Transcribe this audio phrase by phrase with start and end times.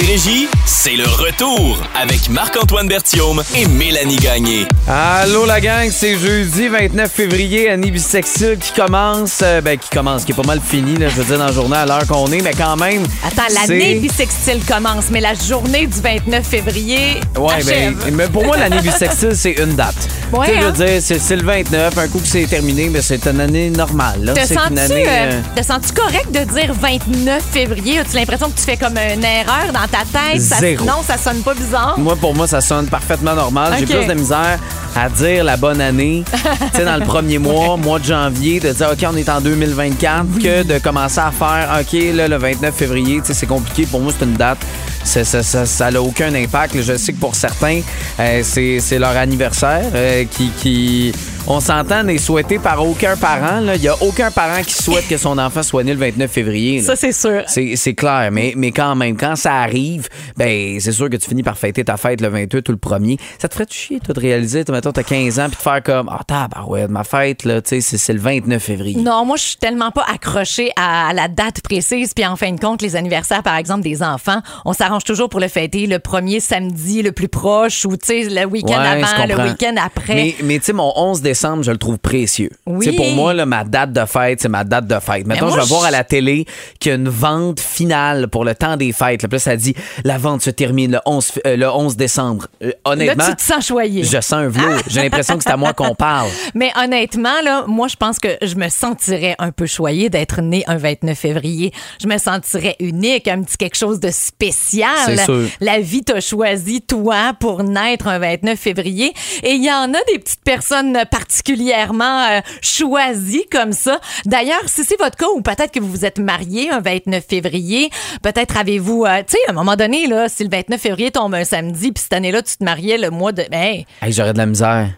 [0.00, 4.66] Montérégie, c'est le retour avec Marc-Antoine Berthiaume et Mélanie Gagné.
[4.88, 10.24] Allô la gang, c'est jeudi 29 février, année bisexuelle qui commence, euh, ben qui commence,
[10.24, 12.26] qui est pas mal fini, là, je veux dire dans le journal à l'heure qu'on
[12.32, 13.02] est, mais quand même.
[13.26, 18.56] Attends, l'année bisextile commence, mais la journée du 29 février Ouais, ben, mais pour moi,
[18.56, 19.94] l'année bisexuelle, c'est une date.
[20.32, 20.70] Ouais, tu sais, je hein?
[20.70, 23.68] veux dire, c'est c'est le 29, un coup que c'est terminé, mais c'est une année
[23.68, 24.24] normale.
[24.24, 24.32] là.
[24.32, 25.04] Te C'est une sens-tu année.
[25.06, 27.98] euh, euh, te sens-tu correct de dire 29 février?
[27.98, 30.40] As-tu l'impression que tu fais comme une erreur dans ta tête?
[30.40, 30.84] Ça- Zéro.
[30.84, 31.94] non, ça sonne pas bizarre.
[31.98, 33.74] Moi, pour moi, ça sonne parfaitement normal.
[33.78, 33.98] J'ai Ok.
[34.00, 34.58] plus de misère
[34.96, 38.72] à dire la bonne année, tu sais, dans le premier mois, mois de janvier, de
[38.72, 42.74] dire, OK, on est en 2024, que de commencer à faire, OK, là, le 29
[42.74, 43.86] février, tu sais, c'est compliqué.
[43.86, 44.58] Pour moi, c'est une date.
[45.04, 46.80] Ça n'a ça, ça n'a aucun impact.
[46.82, 47.80] Je sais que pour certains,
[48.20, 51.12] euh, c'est c'est leur anniversaire euh, qui, qui,
[51.52, 53.60] on s'entend, n'est souhaité par aucun parent.
[53.74, 56.80] Il n'y a aucun parent qui souhaite que son enfant soit né le 29 février.
[56.80, 56.86] là.
[56.86, 57.42] Ça, c'est sûr.
[57.48, 61.42] C'est clair, mais, mais quand même, quand ça arrive, ben c'est sûr que tu finis
[61.42, 63.18] par fêter ta fête le 28 ou le 1er.
[63.40, 66.08] Ça te ferait chier, toi, de réaliser, mettons, t'as 15 ans, puis de faire comme,
[66.08, 68.96] ah, tabarouette, ma fête, là, tu sais, c'est- le 29 février.
[69.00, 72.12] Non, moi, je suis tellement pas accrochée à la date précise.
[72.14, 75.40] Puis en fin de compte, les anniversaires, par exemple, des enfants, on s'arrange toujours pour
[75.40, 79.26] le fêter le premier samedi le plus proche ou, tu sais, le week-end Ouais, avant,
[79.26, 80.14] le week-end après.
[80.14, 82.50] Mais, mais tu sais, mon 11 décembre, je le trouve précieux.
[82.66, 82.84] Oui.
[82.86, 85.26] Tu sais, pour moi, là, ma date de fête, c'est ma date de fête.
[85.26, 86.44] Moi, je vais voir à la télé
[86.78, 89.22] qu'il y a une vente finale pour le temps des fêtes.
[89.22, 89.74] Là, là, ça dit,
[90.04, 92.46] la vente se termine le 11, f- euh, le 11 décembre.
[92.62, 94.02] Euh, honnêtement, Là, tu te sens choyé.
[94.04, 94.80] je sens un velours.
[94.86, 96.28] J'ai l'impression que c'est à moi qu'on parle.
[96.54, 100.64] Mais honnêtement, là, moi, je pense que je me sentirais un peu choyée d'être née
[100.66, 101.72] un 29 février.
[102.02, 105.18] Je me sentirais unique, un petit quelque chose de spécial.
[105.24, 105.46] Sûr.
[105.60, 109.12] La vie t'a choisi, toi, pour naître un 29 février.
[109.42, 114.00] Et il y en a des petites personnes particulièrement euh, choisies comme ça.
[114.26, 117.90] D'ailleurs, si c'est votre cas, ou peut-être que vous vous êtes marié un 29 février,
[118.22, 121.34] peut-être avez-vous, euh, tu sais, à un moment donné, là, si le 29 février tombe
[121.34, 123.44] un samedi, puis cette année-là, tu te mariais le mois de...
[123.50, 124.90] Ben, Hey, J'aurais de la misère.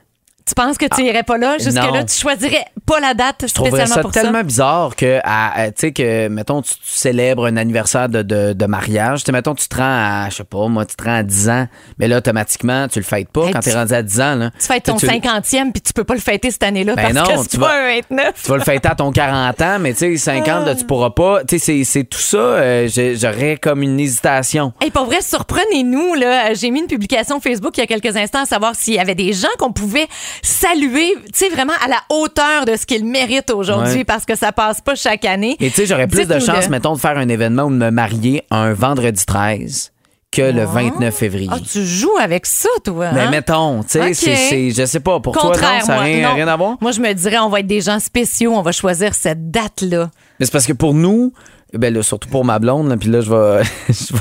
[0.47, 1.59] Tu penses que tu irais pas là?
[1.59, 4.43] Jusque-là, Ah, tu choisirais pas la date spécialement ça pour tellement ça?
[4.43, 8.53] bizarre que, à- à- tu sais, que, mettons, tu, tu célèbres un anniversaire de, de,
[8.53, 9.21] de mariage.
[9.21, 11.23] Tu sais, mettons, tu te rends à, je sais pas, moi, tu te rends à
[11.23, 11.67] 10 ans,
[11.99, 14.35] mais là, automatiquement, tu le fêtes pas Hey, quand tu- t'es rendu à 10 ans,
[14.35, 14.51] là.
[14.59, 17.15] Tu fêtes ton Tu- 50e puis tu peux pas le fêter cette année-là Ben parce
[17.15, 18.43] non, que tu vas- un 29.
[18.43, 21.11] Tu vas le fêter à ton 40 ans, mais tu sais, 50, là, tu pourras
[21.11, 21.45] pas.
[21.45, 24.73] Tu sais, c'est- tout ça, euh, j'aurais comme une hésitation.
[24.81, 26.55] Hey, pour vrai, surprenez-nous, là.
[26.55, 29.15] J'ai mis une publication Facebook il y a quelques instants à savoir s'il y avait
[29.15, 30.07] des gens qu'on pouvait
[30.41, 34.05] saluer, tu sais, vraiment à la hauteur de ce qu'ils méritent aujourd'hui Ouais.
[34.05, 35.57] parce que ça passe pas chaque année.
[35.61, 37.91] Et tu sais, j'aurais plus de chance, mettons, de faire un événement ou de me
[37.91, 39.93] marier un vendredi 13
[40.31, 41.51] que le 29 février.
[41.53, 43.11] Ah, tu joues avec ça, toi.
[43.13, 43.31] Mais hein?
[43.31, 45.55] mettons, tu sais, c'est- je sais pas, pour toi, non,
[45.85, 46.77] ça n'a rien, rien à voir?
[46.81, 50.11] Moi, je me dirais, on va être des gens spéciaux, on va choisir cette date-là.
[50.41, 51.35] Mais c'est parce que pour nous,
[51.79, 53.63] ben là, surtout pour ma blonde, là, puis là, je vais.
[53.89, 54.21] je vais.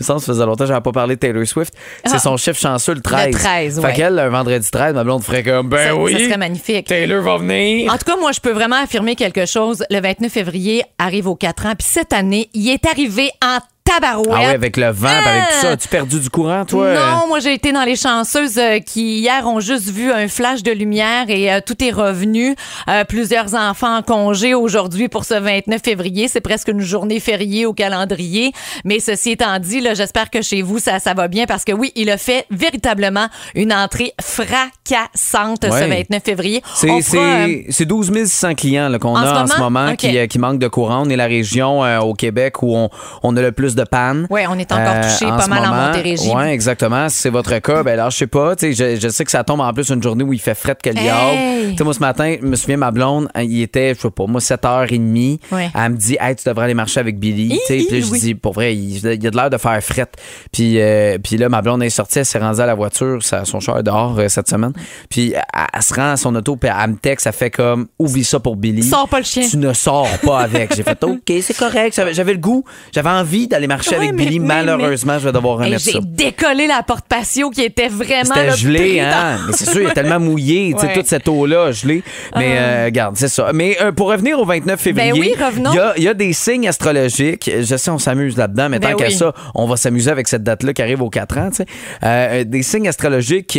[0.00, 1.72] ça faisait longtemps que j'avais pas parlé de Taylor Swift.
[2.04, 2.18] C'est Ah.
[2.18, 3.26] son chiffre chanceux, le 13.
[3.28, 3.92] Le 13, Fait ouais.
[3.94, 6.12] qu'elle, un vendredi 13, ma blonde ferait comme, ben Ça- oui.
[6.12, 6.86] ça serait magnifique.
[6.86, 7.92] Taylor va venir.
[7.92, 9.84] En tout cas, moi, je peux vraiment affirmer quelque chose.
[9.90, 11.74] Le 29 février arrive aux 4 ans.
[11.78, 14.30] Puis cette année, il est arrivé en tabarouette.
[14.32, 15.68] Ah oui, avec le vent, avec tout ça.
[15.68, 15.72] Ah!
[15.72, 16.92] As-tu perdu du courant, toi?
[16.94, 20.62] Non, moi j'ai été dans les chanceuses euh, qui hier ont juste vu un flash
[20.62, 22.54] de lumière et euh, tout est revenu.
[22.88, 26.28] Euh, plusieurs enfants en congé aujourd'hui pour ce 29 février.
[26.28, 28.52] C'est presque une journée fériée au calendrier.
[28.84, 31.72] Mais ceci étant dit, là, j'espère que chez vous ça, ça va bien parce que
[31.72, 35.88] oui, il a fait véritablement une entrée fracassante ce Ouais.
[35.88, 36.62] 29 février.
[36.74, 39.94] C'est, On c'est, fera, euh, c'est 12 600 clients qu'on a en ce moment?
[39.96, 41.02] qui, euh, qui manquent de courant.
[41.06, 42.90] On est la région euh, au Québec où on,
[43.22, 44.26] on a le plus de panne.
[44.30, 46.30] Ouais, on est encore touché pas mal en Montérégie.
[46.34, 47.08] Oui, exactement.
[47.08, 48.54] Si c'est votre cas, ben alors je sais pas.
[48.60, 50.90] Je, je sais que ça tombe en plus une journée où il fait fret que
[50.90, 51.76] le Hey!
[51.82, 54.40] Moi, ce matin, je me souviens, ma blonde, hein, il était, je sais pas, moi,
[54.40, 55.40] 7h30.
[55.50, 55.70] Ouais.
[55.74, 57.58] Elle me dit, hey, tu devrais aller marcher avec Billy.
[57.66, 58.20] Puis là, je oui.
[58.20, 60.06] dis, pour vrai, il, il a de l'air de faire fret.
[60.52, 63.44] Puis, euh, puis là, ma blonde est sortie, elle s'est rendue à la voiture, ça-
[63.44, 64.72] son char est dehors euh, cette semaine.
[65.08, 65.42] Puis elle,
[65.74, 68.38] elle se rend à son auto, puis elle me texte, ça fait comme, oublie ça
[68.40, 68.82] pour Billy.
[68.82, 69.46] Sors pas le chien.
[69.48, 70.74] Tu ne sors pas avec.
[70.74, 72.00] J'ai fait, OK, c'est correct.
[72.12, 74.38] J'avais le goût, j'avais envie d'aller marcher Ouais, avec Billy.
[74.40, 75.98] Malheureusement, je vais devoir remettre J'ai ça.
[76.02, 79.38] décollé la porte patio qui était vraiment C'était gelé, hein?
[79.46, 82.02] Mais c'est sûr, il est tellement mouillé, tu sais, toute cette eau-là, gelée.
[82.36, 83.50] Mais euh, regarde, c'est ça.
[83.54, 85.72] Mais euh, pour revenir au 29 février, Ben oui, revenons.
[85.72, 87.50] il y a, il y a des signes astrologiques.
[87.60, 89.12] Je sais, on s'amuse là-dedans, mais Ben tant qu'à oui.
[89.14, 91.66] ça, on va s'amuser avec cette date-là qui arrive aux 4 ans, tu sais.
[92.04, 93.58] Euh, des signes astrologiques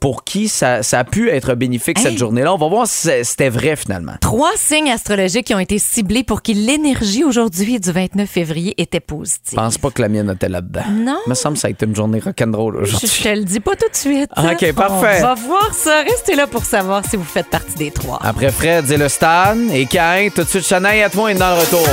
[0.00, 2.04] pour qui ça, ça a pu être bénéfique Hey.
[2.04, 2.54] cette journée-là?
[2.54, 4.12] On va voir si c'était vrai finalement.
[4.20, 9.00] Trois signes astrologiques qui ont été ciblés pour que l'énergie aujourd'hui du 29 février était
[9.00, 9.41] positive.
[9.50, 10.82] Je pense pas que la mienne était là-dedans.
[10.90, 11.18] Non.
[11.26, 13.08] Il me semble que ça a été une journée rock'n'roll Je, aujourd'hui.
[13.08, 14.30] je te le dis pas tout de suite.
[14.36, 15.18] OK, parfait.
[15.18, 16.02] On va voir ça.
[16.08, 18.20] Restez là pour savoir si vous faites partie des trois.
[18.22, 20.28] Après Fred, c'est le Stan et Cain.
[20.34, 21.86] Tout de suite, Chanaï, à toi et dans le retour.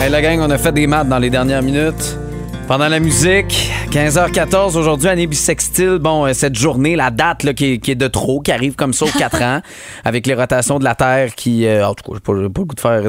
[0.00, 2.16] Hey, la gang, on a fait des maths dans les dernières minutes.
[2.68, 5.98] Pendant la musique, 15h14 aujourd'hui, année bissextile.
[6.00, 8.76] Bon, euh, cette journée, la date là, qui, est, qui est de trop, qui arrive
[8.76, 9.60] comme ça aux 4 ans,
[10.04, 11.66] avec les rotations de la Terre qui.
[11.66, 13.02] euh, en tout cas, j'ai pas, pas le goût de faire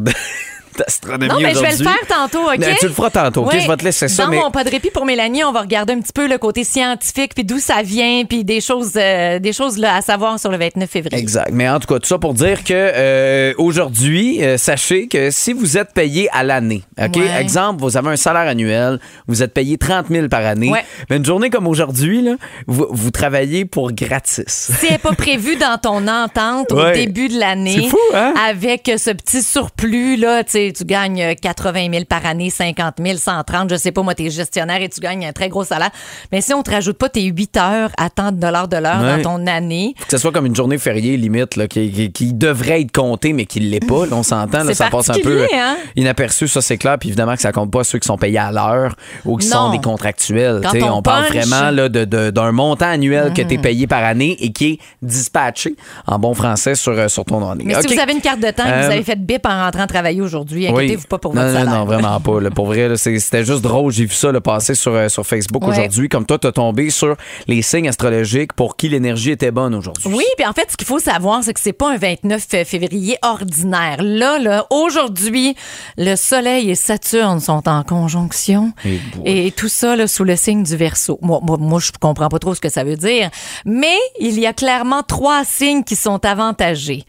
[0.77, 2.59] d'astronomie Non, mais je vais le faire tantôt, OK?
[2.79, 3.55] Tu le feras tantôt, OK?
[3.57, 4.23] Je vais te laisser ça.
[4.23, 4.37] Dans mais...
[4.37, 7.33] mon pas de répit pour Mélanie, on va regarder un petit peu le côté scientifique,
[7.33, 10.57] puis d'où ça vient, puis des choses, euh, des choses là, à savoir sur le
[10.57, 11.17] 29 février.
[11.21, 11.49] Exact.
[11.51, 15.53] Mais en tout cas, tout ça pour dire que euh, aujourd'hui, euh, sachez que si
[15.53, 17.15] vous êtes payé à l'année, OK?
[17.15, 17.41] Ouais.
[17.41, 20.69] Exemple, vous avez un salaire annuel, vous êtes payé 30 000 par année.
[20.69, 20.85] Ouais.
[21.09, 22.35] Mais une journée comme aujourd'hui, là,
[22.67, 24.71] vous, vous travaillez pour gratis.
[24.83, 28.33] N'est pas prévu dans ton entente au début de l'année, C'est fou, hein?
[28.47, 33.17] avec ce petit surplus, là, tu sais, tu gagnes 80 000 par année, 50 000,
[33.17, 35.91] 130, je sais pas, moi, tu es gestionnaire et tu gagnes un très gros salaire.
[36.31, 39.01] Mais si on te rajoute pas tes 8 heures à tant de dollars de l'heure
[39.01, 39.21] Ouais.
[39.21, 42.33] dans ton année, Que ce soit comme une journée fériée, limite, là, qui, qui- qui
[42.33, 44.05] devrait être comptée, mais qui ne l'est pas.
[44.05, 45.77] Là, on s'entend, ça passe un peu particulier, hein?
[45.95, 46.97] inaperçu, ça c'est clair.
[46.99, 49.53] Puis évidemment que ça compte pas ceux qui sont payés à l'heure ou qui Non.
[49.67, 50.61] sont des contractuels.
[50.73, 54.03] On on parle vraiment là, de- de- d'un montant annuel que tu es payé par
[54.03, 55.75] année et qui est dispatché
[56.07, 57.63] en bon français sur, euh, sur ton année.
[57.65, 57.87] mais OK.
[57.87, 59.63] si vous avez une carte de temps et que Euh, vous avez fait bip en
[59.63, 61.79] rentrant travailler aujourd'hui, inquiétez-vous pas pour non, votre non, salaire.
[61.79, 62.39] Non, vraiment pas.
[62.41, 62.49] là.
[62.51, 63.91] Pour vrai, c'était juste drôle.
[63.91, 65.69] J'ai vu ça là, passer sur, euh, sur Facebook Ouais.
[65.73, 66.09] aujourd'hui.
[66.09, 67.15] Comme toi, tu as tombé sur
[67.47, 70.03] les signes astrologiques pour qui l'énergie était bonne aujourd'hui.
[70.07, 73.17] Oui, puis en fait, ce qu'il faut savoir, c'est que c'est pas un 29 février
[73.21, 73.97] ordinaire.
[73.99, 75.55] Là, là, aujourd'hui,
[75.97, 78.73] le Soleil et Saturne sont en conjonction.
[78.85, 79.21] Et boy.
[79.47, 81.17] Et tout ça, là, sous le signe du Verseau.
[81.21, 83.29] Moi, moi, moi, je comprends pas trop ce que ça veut dire.
[83.65, 87.03] Mais il y a clairement trois signes qui sont avantagés.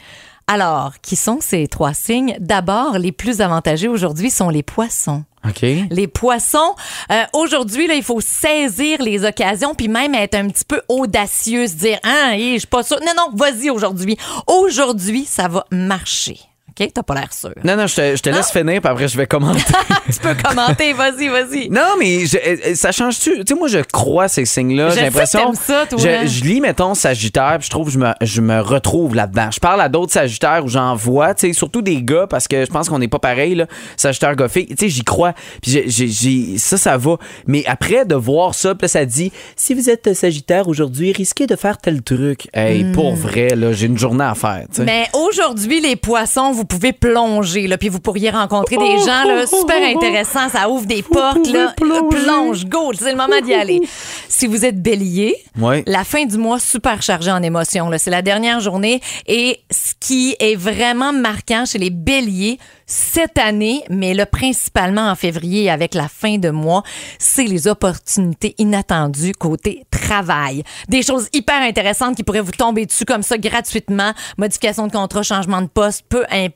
[0.46, 2.36] Alors, qui sont ces trois signes?
[2.40, 5.24] D'abord, les plus avantagés aujourd'hui sont les poissons.
[5.48, 5.62] OK.
[5.90, 6.74] Les poissons,
[7.10, 11.66] euh, aujourd'hui, là, il faut saisir les occasions, puis même être un petit peu audacieux,
[11.66, 12.98] se dire, hey, je suis pas sûr.
[13.00, 14.16] Non, non, vas-y aujourd'hui.
[14.46, 16.38] Aujourd'hui, ça va marcher.
[16.80, 16.90] OK?
[16.94, 17.52] T'as pas l'air sûr.
[17.64, 19.60] Non, non, je te, je te laisse finir, puis après, je vais commenter.
[20.12, 21.68] tu peux commenter, vas-y, vas-y.
[21.70, 23.38] non, mais je- euh, ça change-tu?
[23.38, 24.90] Tu sais, moi, je crois ces signes-là.
[24.90, 25.52] J'ai l'impression.
[25.54, 25.98] ça, toi.
[25.98, 29.50] Je, je lis, mettons, Sagittaire, puis je trouve que je me, je me retrouve là-dedans.
[29.52, 32.64] Je parle à d'autres Sagittaires où j'en vois, tu sais, surtout des gars, parce que
[32.64, 33.66] je pense qu'on n'est pas pareil, là.
[33.96, 34.66] Sagittaire, fille.
[34.66, 35.34] Tu sais, j'y crois.
[35.62, 37.16] Puis j'ai- ça, ça va.
[37.46, 41.56] Mais après, de voir ça, puis ça dit, si vous êtes Sagittaire aujourd'hui, risquez de
[41.56, 42.48] faire tel truc.
[42.54, 42.92] Hey, Hmm.
[42.92, 44.66] pour vrai, là, j'ai une journée à faire.
[44.78, 49.46] Mais aujourd'hui, les poissons, vous pouvez plonger, là, puis vous pourriez rencontrer des gens là,
[49.46, 50.48] super intéressants.
[50.48, 51.46] Ça ouvre des portes.
[51.48, 51.72] Là.
[51.76, 52.24] plonger.
[52.24, 53.80] Plonge, go, c'est le moment d'y aller.
[54.28, 55.84] Si vous êtes bélier, Ouais.
[55.86, 57.88] la fin du mois super chargée en émotions.
[57.90, 57.98] là.
[57.98, 59.00] C'est la dernière journée.
[59.26, 65.14] Et ce qui est vraiment marquant chez les béliers cette année, mais là, principalement en
[65.14, 66.82] février avec la fin de mois,
[67.18, 70.62] c'est les opportunités inattendues côté travail.
[70.88, 74.12] Des choses hyper intéressantes qui pourraient vous tomber dessus comme ça gratuitement.
[74.38, 76.51] Modification de contrat, changement de poste, peu importe.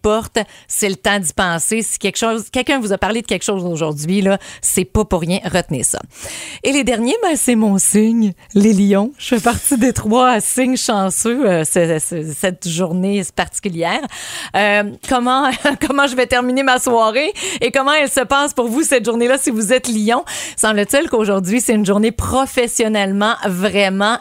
[0.69, 1.83] C'est le temps d'y penser.
[1.83, 5.21] Si quelque chose, quelqu'un vous a parlé de quelque chose aujourd'hui, là, c'est pas pour
[5.21, 5.39] rien.
[5.45, 5.99] Retenez ça.
[6.63, 9.13] Et les derniers, ben, c'est mon signe, les lions.
[9.19, 14.01] Je fais partie des trois signes chanceux euh, ce- ce- cette journée particulière.
[14.57, 15.51] Euh, comment,
[15.87, 19.39] comment je vais terminer ma soirée et comment elle se passe pour vous cette journée-là
[19.39, 20.25] si vous êtes lion?
[20.57, 24.19] Semble-t-il qu'aujourd'hui, c'est une journée professionnellement vraiment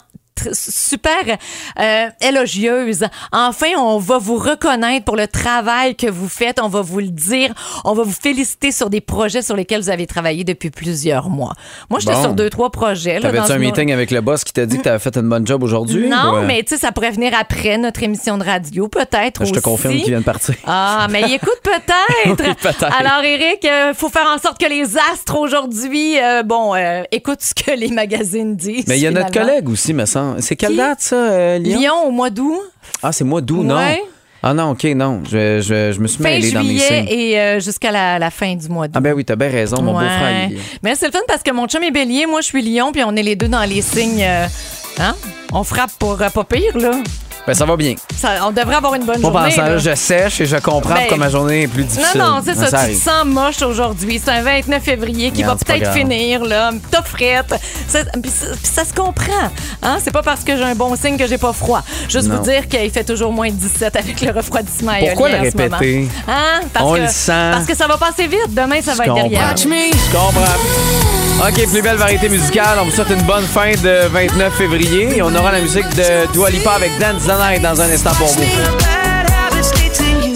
[0.53, 1.37] super
[1.79, 3.05] euh, élogieuse.
[3.31, 6.59] Enfin, on va vous reconnaître pour le travail que vous faites.
[6.61, 7.53] On va vous le dire.
[7.83, 11.53] On va vous féliciter sur des projets sur lesquels vous avez travaillé depuis plusieurs mois.
[11.89, 12.21] Moi, j'étais Bon.
[12.21, 13.19] sur deux, trois projets.
[13.19, 15.45] là, T'avais-tu un meeting avec le boss qui t'a dit que t'avais fait une bonne
[15.45, 16.07] job aujourd'hui?
[16.09, 19.51] Non, euh, mais tu sais, ça pourrait venir après notre émission de radio, peut-être Je
[19.51, 20.55] te confirme qu'il vient de partir.
[20.65, 22.41] Ah, mais écoute peut-être.
[22.41, 22.83] Oui, peut-être.
[22.99, 27.39] Alors, Eric, il faut faire en sorte que les astres aujourd'hui, euh, bon, euh, écoute
[27.41, 28.85] ce que les magazines disent.
[28.87, 30.24] Mais il y a notre collègue aussi, me semble.
[30.39, 30.77] C'est quelle Qui?
[30.77, 31.79] date, ça, euh, Lyon?
[31.79, 32.61] Lyon au mois d'août,
[33.03, 33.75] Ah, c'est mois d'août, non?
[33.77, 34.01] Ouais.
[34.47, 35.23] Ah non, OK, non.
[35.25, 37.07] Je, je, je me suis mêlé dans mes juillet signes.
[37.09, 38.93] et euh, jusqu'à la, la fin du mois d'août.
[38.95, 40.03] Ah ben oui, t'as bien raison, mon Ouais.
[40.03, 40.49] beau-frère.
[40.51, 42.91] il- Mais c'est le fun parce que mon chum est bélier, moi je suis lion,
[42.91, 44.21] puis on est les deux dans les signes.
[44.23, 44.45] euh,
[44.99, 45.15] hein?
[45.51, 46.91] On frappe pour euh, pas pire, là.
[47.47, 47.93] Ben ça va bien.
[48.17, 49.49] Ça- on devrait avoir une bonne Moi, journée.
[49.49, 49.69] pensant, là.
[49.69, 52.19] là, je sèche et je comprends Ben, pourquoi ma journée est plus difficile.
[52.19, 52.65] Non, non, c'est ça.
[52.65, 53.01] tu te arrive.
[53.01, 54.19] sens moche aujourd'hui.
[54.23, 55.97] C'est un 29 février qui Regarde, va c'est pas peut-être grave.
[55.97, 56.71] finir, là.
[56.89, 57.53] T'as frette.
[57.87, 59.51] Ça- Puis ça, puis ça se comprend.
[59.83, 59.97] Hein?
[60.03, 61.83] C'est pas parce que j'ai un bon signe que j'ai pas froid.
[62.09, 62.37] Juste Non.
[62.37, 66.07] vous dire qu'il fait toujours moins de 17 avec le refroidissement Pourquoi le répéter?
[66.27, 66.61] Hein?
[66.73, 67.51] Parce On que, le sent.
[67.51, 68.49] Parce que ça va passer vite.
[68.55, 69.49] Demain, ça va être derrière.
[69.53, 69.69] comprends.
[69.69, 69.75] nous.
[69.93, 71.47] Je comprends.
[71.47, 72.77] OK, plus belle variété musicale.
[72.81, 75.17] On vous souhaite une bonne fin de 29 février.
[75.17, 78.27] Et on aura la musique de Dua Lipa avec Dan Zanay dans un instant pour
[78.27, 79.04] vous.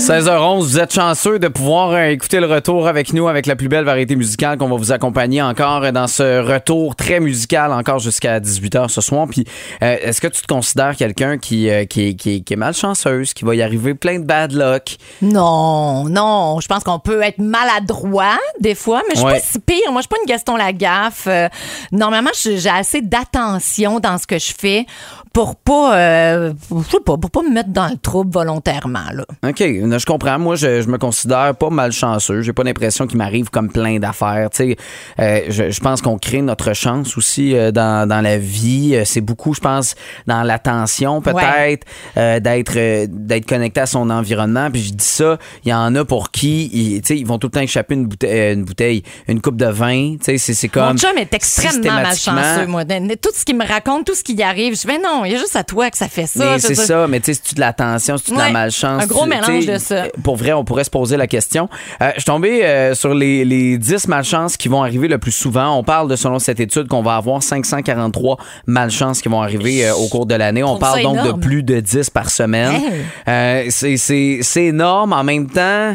[0.10, 3.68] 16h11, vous êtes chanceux de pouvoir euh, écouter le retour avec nous, avec la plus
[3.68, 8.40] belle variété musicale qu'on va vous accompagner encore dans ce retour très musical, encore jusqu'à
[8.40, 9.28] 18h ce soir.
[9.30, 9.46] Puis,
[9.84, 13.46] euh, est-ce que tu te considères quelqu'un qui, euh, qui, qui, qui est malchanceuse, qui
[13.46, 14.98] va y arriver plein de bad luck?
[15.22, 16.60] Non, non.
[16.60, 19.34] Je pense qu'on peut être maladroit des fois, mais je suis Ouais.
[19.34, 19.92] pas si pire.
[19.92, 21.28] Moi, je suis pas une Gaston Lagaffe.
[21.28, 21.50] Euh,
[21.92, 24.88] normalement, j'ai assez d'attention dans ce que je fais
[25.34, 29.06] pour pas, euh, je sais pas, pour pas me mettre dans le trouble volontairement.
[29.14, 29.24] Là.
[29.48, 29.62] OK,
[30.00, 30.40] je comprends.
[30.40, 32.42] Moi, je, je me considère pas malchanceux.
[32.42, 34.50] J'ai pas l'impression qu'il m'arrive comme plein d'affaires.
[34.52, 34.78] Tu sais,
[35.20, 38.96] euh, je, je pense qu'on crée notre chance aussi euh, dans, dans la vie.
[38.96, 39.96] Euh, C'est beaucoup, je pense,
[40.28, 41.86] dans l'attention peut-être,
[42.18, 44.70] euh, d'être d'être connecté à son environnement.
[44.72, 47.38] Puis je dis ça, il y en a pour qui, ils, tu sais, ils vont
[47.38, 50.16] tout le temps échapper une bouteille, une, bouteille, une coupe de vin.
[50.18, 52.84] Tu sais, c'est- c'est comme Mon chum est extrêmement malchanceux, moi.
[52.86, 55.36] Tout ce qu'il me raconte, tout ce qui y arrive, je vais non, il y
[55.36, 56.44] a juste à toi que ça fait ça.
[56.54, 59.04] Mais c'est ça, mais tu sais, c'est-tu de l'attention, c'est-tu de la malchance?
[59.04, 60.08] un gros tu- mélange tu de ça.
[60.24, 61.70] Pour vrai, on pourrait se poser la question.
[62.02, 65.32] Euh, je suis tombé euh, sur les, les 10 malchances qui vont arriver le plus
[65.32, 65.76] souvent.
[65.78, 69.94] On parle de, selon cette étude, qu'on va avoir 543 malchances qui vont arriver euh,
[69.96, 70.64] au cours de l'année.
[70.64, 72.74] On parle donc de plus de 10 par semaine.
[72.74, 72.92] Hey.
[73.28, 75.14] Euh, c'est- c'est c'est énorme.
[75.14, 75.94] En même temps,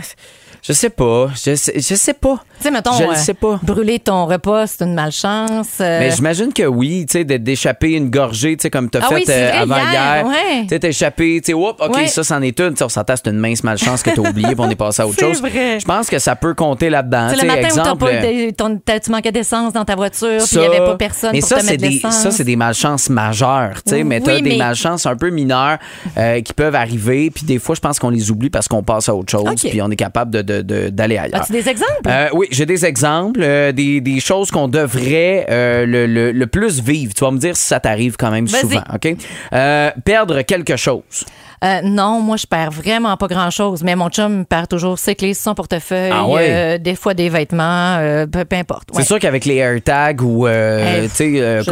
[0.66, 1.28] je sais pas.
[1.35, 2.37] Je sais, je sais pas.
[2.56, 3.61] Tu sais, mettons, Je euh, sais pas.
[3.62, 5.68] brûler ton repas, c'est une malchance.
[5.80, 9.02] euh, Mais j'imagine que oui, tu sais, d'échapper une gorgée, tu sais, comme tu as
[9.04, 10.26] Ah fait oui, euh, vrai, avant hier.
[10.62, 12.06] Tu sais, t'as échappé, tu sais, oups, OK, Ouais.
[12.06, 12.71] ça, c'en est une.
[12.71, 14.75] Tu sais, on s'entend, c'est une mince malchance que tu as oublié, puis on est
[14.76, 15.42] passé à autre chose.
[15.44, 17.28] Je pense que ça peut compter là-dedans.
[17.35, 20.38] Tu le matin où t'as exemple, pas ton- t'as- tu manquais d'essence dans ta voiture,
[20.38, 22.14] puis il n'y avait pas personne mais pour ça, te c'est mettre des, l'essence.
[22.16, 25.28] ça, c'est des malchances majeures, tu sais, mais Oui, t'as des mais- malchances un peu
[25.30, 25.78] mineures
[26.44, 29.14] qui peuvent arriver, puis des fois, je pense qu'on les oublie parce qu'on passe à
[29.14, 31.40] autre chose, puis on est capable de- de- de- d'aller ailleurs.
[31.42, 32.08] As-tu des exemples?
[32.08, 36.46] Euh, oui, j'ai des exemples, euh, des, des choses qu'on devrait euh, le, le- le
[36.46, 37.12] plus vivre.
[37.14, 39.16] Tu vas me dire si ça t'arrive quand même souvent, OK?
[40.04, 41.25] Perdre quelque chose.
[41.64, 45.33] Euh, non, moi, je perds vraiment pas grand-chose, mais mon chum perd toujours ses clés,
[45.35, 46.47] son portefeuille, Ah ouais?
[46.50, 48.90] euh, des fois des vêtements, euh, peu, peu importe.
[48.92, 49.00] ouais.
[49.02, 51.62] C'est sûr qu'avec les AirTags ou euh, Hey, tu sais,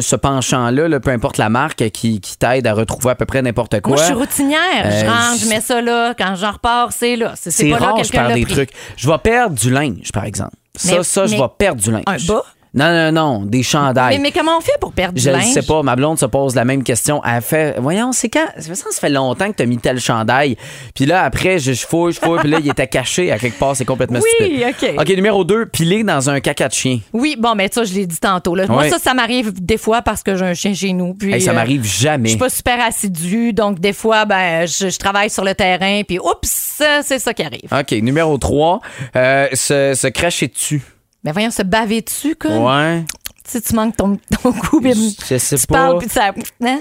[0.00, 3.40] ce penchant-là, là, peu importe la marque, qui, qui t'aide à retrouver à peu près
[3.42, 3.92] n'importe quoi.
[3.94, 4.60] Moi, je suis routinière.
[4.90, 6.14] je rentre, je- mets ça là.
[6.18, 7.32] Quand j'en repars, c'est là.
[7.36, 8.52] C'est pas là rare, que je perds des pris.
[8.52, 8.70] trucs.
[8.96, 10.52] Je vais perdre du linge, par exemple.
[10.74, 12.02] Ça, Mais- ça, je mais- vais perdre du linge.
[12.06, 12.44] Un bas?
[12.74, 14.16] Non, non, non, des chandails.
[14.16, 15.82] Mais, mais comment on fait pour perdre du Je ne sais pas.
[15.82, 17.20] Ma blonde se pose la même question.
[17.24, 20.00] Elle fait Voyons, c'est quand Ça fait, ça fait longtemps que tu as mis tel
[20.00, 20.56] chandail.
[20.94, 22.38] Puis là, après, je, je fouille, je fouille.
[22.40, 23.76] Puis là, il était caché à quelque part.
[23.76, 24.96] C'est complètement Oui, stupide.
[24.98, 25.00] OK.
[25.00, 27.00] OK, numéro 2, piler dans un caca de chien.
[27.12, 28.54] Oui, bon, mais ça, je l'ai dit tantôt.
[28.54, 28.66] Là.
[28.66, 31.12] Moi, ça, ça m'arrive des fois parce que j'ai un chien chez nous.
[31.14, 32.30] Puis, Hey, ça euh, m'arrive Je jamais.
[32.30, 36.18] suis pas super assidue, donc des fois, ben, je, je travaille sur le terrain, puis
[36.18, 37.68] oups, c'est ça qui arrive.
[37.70, 38.80] OK, numéro 3,
[39.14, 40.82] se, se cracher dessus.
[41.24, 42.64] Mais voyons, se baver dessus, comme.
[42.64, 43.04] Ouais.
[43.44, 45.74] Tu sais, tu manques ton, ton coup, puis Je sais tu pas.
[45.74, 46.30] parles, puis ça.
[46.64, 46.78] hein?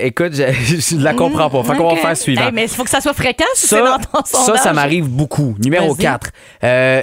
[0.00, 0.52] Écoute, je,
[0.96, 1.62] je la comprends pas.
[1.64, 1.96] Fait qu'on OK.
[1.96, 2.42] va faire suivant.
[2.42, 4.60] Hey, mais il faut que ça soit fréquent si c'est Ça, dans ton ça, sondage.
[4.62, 5.54] ça m'arrive beaucoup.
[5.64, 6.02] Numéro Vas-y.
[6.02, 6.30] 4,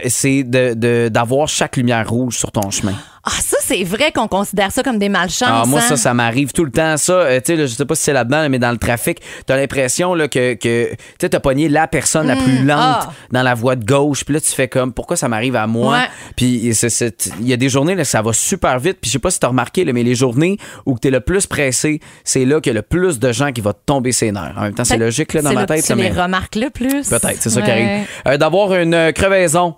[0.10, 2.94] c'est de- de- d'avoir chaque lumière rouge sur ton chemin.
[3.24, 5.48] Ah, ça, c'est vrai qu'on considère ça comme des malchances.
[5.48, 5.90] Ah, moi, hein?
[5.90, 6.98] ça, ça m'arrive tout le temps.
[6.98, 9.22] Ça, euh, tu sais, je sais pas si c'est là-dedans, là, mais dans le trafic,
[9.46, 13.14] t'as l'impression là, que, que tu sais, t'as pogné la personne la plus lente ah.
[13.32, 14.26] dans la voie de gauche.
[14.26, 15.98] Puis là, tu fais comme, pourquoi ça m'arrive à moi?
[15.98, 16.06] Ouais.
[16.36, 18.98] Puis il y a des journées, là, ça va super vite.
[19.00, 21.46] Puis je sais pas si t'as remarqué, là, mais les journées où t'es le plus
[21.46, 24.32] pressé, c'est là qu'il y a le plus de gens qui vont te tomber ses
[24.32, 24.56] nerfs.
[24.58, 25.86] En même temps, c'est logique là, dans ma tête.
[25.86, 27.08] Tu mais les remarques le plus.
[27.08, 28.08] Peut-être, c'est ça qui arrive.
[28.28, 29.76] Euh, D'avoir une euh, crevaison.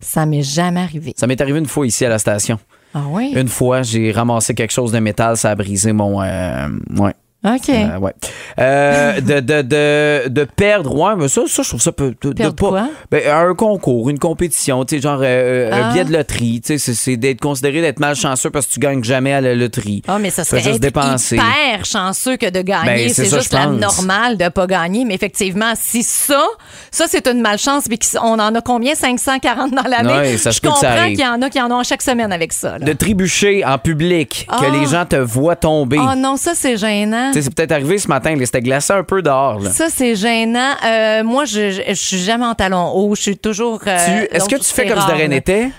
[0.00, 1.14] Ça m'est jamais arrivé.
[1.16, 2.58] Ça m'est arrivé une fois ici à la station.
[2.94, 3.32] Ah oui?
[3.34, 6.22] Une fois, j'ai ramassé quelque chose de métal, ça a brisé mon.
[6.22, 7.14] euh, ouais.
[7.44, 7.68] OK.
[7.68, 8.12] Euh, ouais.
[8.58, 12.12] Euh, de, de, de, de perdre, ouais, mais ça, ça je trouve ça peut.
[12.20, 12.88] De, de Perdre pas, quoi?
[13.10, 15.92] Ben, un concours, une compétition, tu sais, genre euh, un Ah.
[15.92, 19.32] billet de loterie, tu sais, c'est- d'être considéré d'être malchanceux parce que tu gagnes jamais
[19.32, 20.02] à la loterie.
[20.08, 21.36] Ah, mais ça serait juste être dépenser.
[21.36, 22.86] hyper chanceux que de gagner.
[23.06, 23.80] Ben, c'est juste je pense.
[23.80, 25.04] normal de pas gagner.
[25.04, 26.42] Mais effectivement, si ça,
[26.90, 28.94] ça, c'est une malchance, puis qu'on en a combien?
[28.96, 30.30] 540 dans l'année?
[30.32, 32.78] Ouais, Je comprends qu'il y en a qui en ont chaque semaine avec ça.
[32.78, 32.84] là.
[32.84, 34.70] De trébucher en public, que Ah.
[34.80, 35.98] les gens te voient tomber.
[36.00, 37.25] Oh non, ça, c'est gênant.
[37.32, 39.60] Sais, c'est peut-être arrivé ce matin, c'était glacé un peu dehors.
[39.60, 39.70] Là.
[39.70, 40.72] Ça, c'est gênant.
[40.84, 43.14] Euh, moi, je, je, je suis jamais en talon haut.
[43.14, 43.80] Je suis toujours.
[43.86, 45.70] euh, Est-ce que tu fais comme si de rien n'était?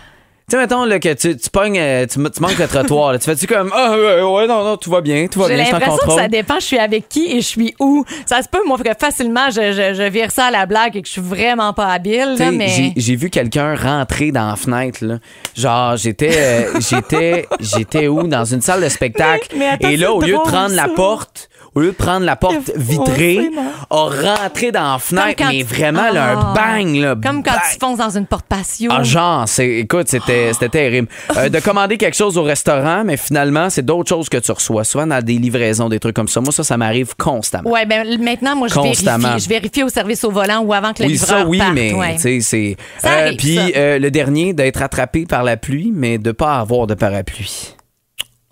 [0.50, 3.12] Tu sais, mettons là, que tu, tu pognes, euh, tu, tu manques le trottoir.
[3.12, 3.20] là.
[3.20, 5.66] Tu fais-tu comme Ah, ouais, ouais, non, non, tout va bien, tout va J'ai bien,
[5.66, 6.22] je t'en l'impression que contrôle.
[6.22, 8.06] ça dépend, je suis avec qui et je suis où.
[8.26, 11.02] Ça se peut, moi, que facilement, je, je, je vire ça à la blague et
[11.02, 12.70] que je suis vraiment pas habile, Tu là, sais, mais.
[12.70, 15.00] j'ai- J'ai vu quelqu'un rentrer dans la fenêtre.
[15.04, 15.16] Là.
[15.54, 18.26] Genre, j'étais euh, j'étais j'étais où?
[18.26, 19.50] Dans une salle de spectacle.
[19.52, 20.90] Mais- mais attends, Et là, c'est au lieu de drôle, prendre la ça.
[20.96, 23.52] porte, au lieu de prendre la porte vitrée,
[23.92, 26.54] a rentré dans la fenêtre, mais vraiment, là, un Ah.
[26.56, 27.16] bang, là.
[27.22, 27.62] Comme quand bang.
[27.72, 28.90] tu fonces dans une porte patio.
[28.92, 31.08] Ah, genre, écoute, c'était, c'était terrible.
[31.38, 34.84] Euh, de commander quelque chose au restaurant, mais finalement, c'est d'autres choses que tu reçois.
[34.84, 36.42] Souvent dans des livraisons, des trucs comme ça.
[36.42, 37.70] Moi, ça, ça m'arrive constamment.
[37.70, 39.06] Ouais, ben maintenant, moi, je vérifie.
[39.06, 41.74] Je vérifie au service au volant ou avant que le Oui, livreur ça, oui, parte.
[41.76, 42.16] mais ouais.
[42.16, 42.78] tu sais, c'est.
[43.08, 46.96] Arrive, puis euh, le dernier, d'être attrapé par la pluie, mais de pas avoir de
[46.96, 47.76] parapluie.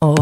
[0.01, 0.13] Oh.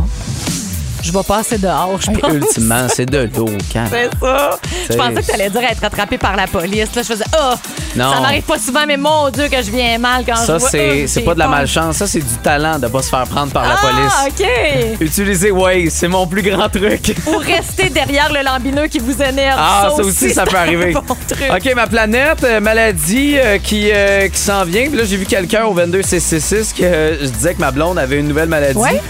[1.03, 2.33] Je vais passer dehors, je pense.
[2.33, 3.85] Ultimement, c'est de l'eau, quand.
[3.91, 4.57] C'est ça.
[4.89, 6.95] Je pensais que tu allais dire être attrapé par la police.
[6.95, 7.53] Là, je faisais Oh!
[7.95, 8.11] Non.
[8.13, 10.69] Ça m'arrive pas souvent, mais mon Dieu, que je viens mal quand Ça, je vois.
[10.69, 11.97] c'est, Euh, c'est j'ai pas de la malchance.
[11.97, 14.47] Ça, c'est du talent de pas se faire prendre par la Ah, police.
[14.47, 15.01] OK.
[15.01, 17.13] Utiliser Waze, c'est mon plus grand truc.
[17.27, 19.59] Ou rester derrière le lambineux qui vous énerve.
[19.61, 20.93] Ah, ça aussi, ça peut arriver.
[20.93, 21.51] bon truc.
[21.53, 24.87] OK, ma planète, euh, maladie euh, qui, euh, qui s'en vient.
[24.87, 28.27] Puis là, j'ai vu quelqu'un au 22666 que je disais que ma blonde avait une
[28.29, 28.77] nouvelle maladie.
[28.79, 29.01] Ouais.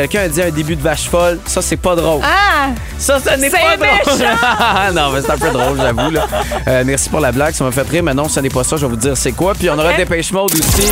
[0.00, 1.38] Quelqu'un a dit un début de vache folle.
[1.46, 2.20] Ça, c'est pas drôle.
[2.24, 2.68] Ah!
[2.98, 3.88] Ça, ça n'est pas drôle.
[4.18, 4.92] méchant.
[4.94, 6.10] non, mais c'est un peu drôle, j'avoue.
[6.10, 6.26] là.
[6.68, 8.02] Euh, merci pour la blague, ça m'a fait rire.
[8.02, 9.52] Mais non, ce n'est pas ça, je vais vous dire c'est quoi.
[9.54, 9.96] Puis on aura Ok.
[9.96, 10.88] Dépêche Mode aussi.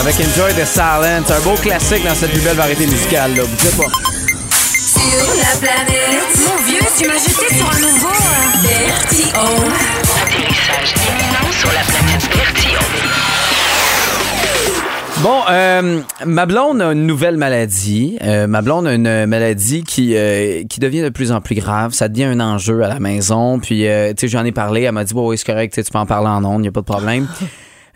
[0.00, 1.30] Avec Enjoy the Silence.
[1.30, 3.34] Un beau classique dans cette nouvelle variété musicale.
[3.36, 3.42] Là.
[3.42, 3.84] Vous dites pas.
[4.50, 6.36] Sur la planète.
[6.46, 8.08] Mon vieux, tu m'as jeté sur un nouveau.
[8.08, 9.40] euh, Vertigo.
[10.22, 13.23] Atterrissage imminent sur la planète Bertillon.
[15.24, 18.18] Bon, euh, ma blonde a une nouvelle maladie.
[18.22, 21.94] Euh, ma blonde a une maladie qui, euh, qui devient de plus en plus grave.
[21.94, 23.58] Ça devient un enjeu à la maison.
[23.58, 24.82] Puis, euh, tu sais, j'en ai parlé.
[24.82, 26.58] Elle m'a dit, bon, oui, c'est correct, tu sais, tu peux en parler en ondes,
[26.58, 27.26] il n'y a pas de problème.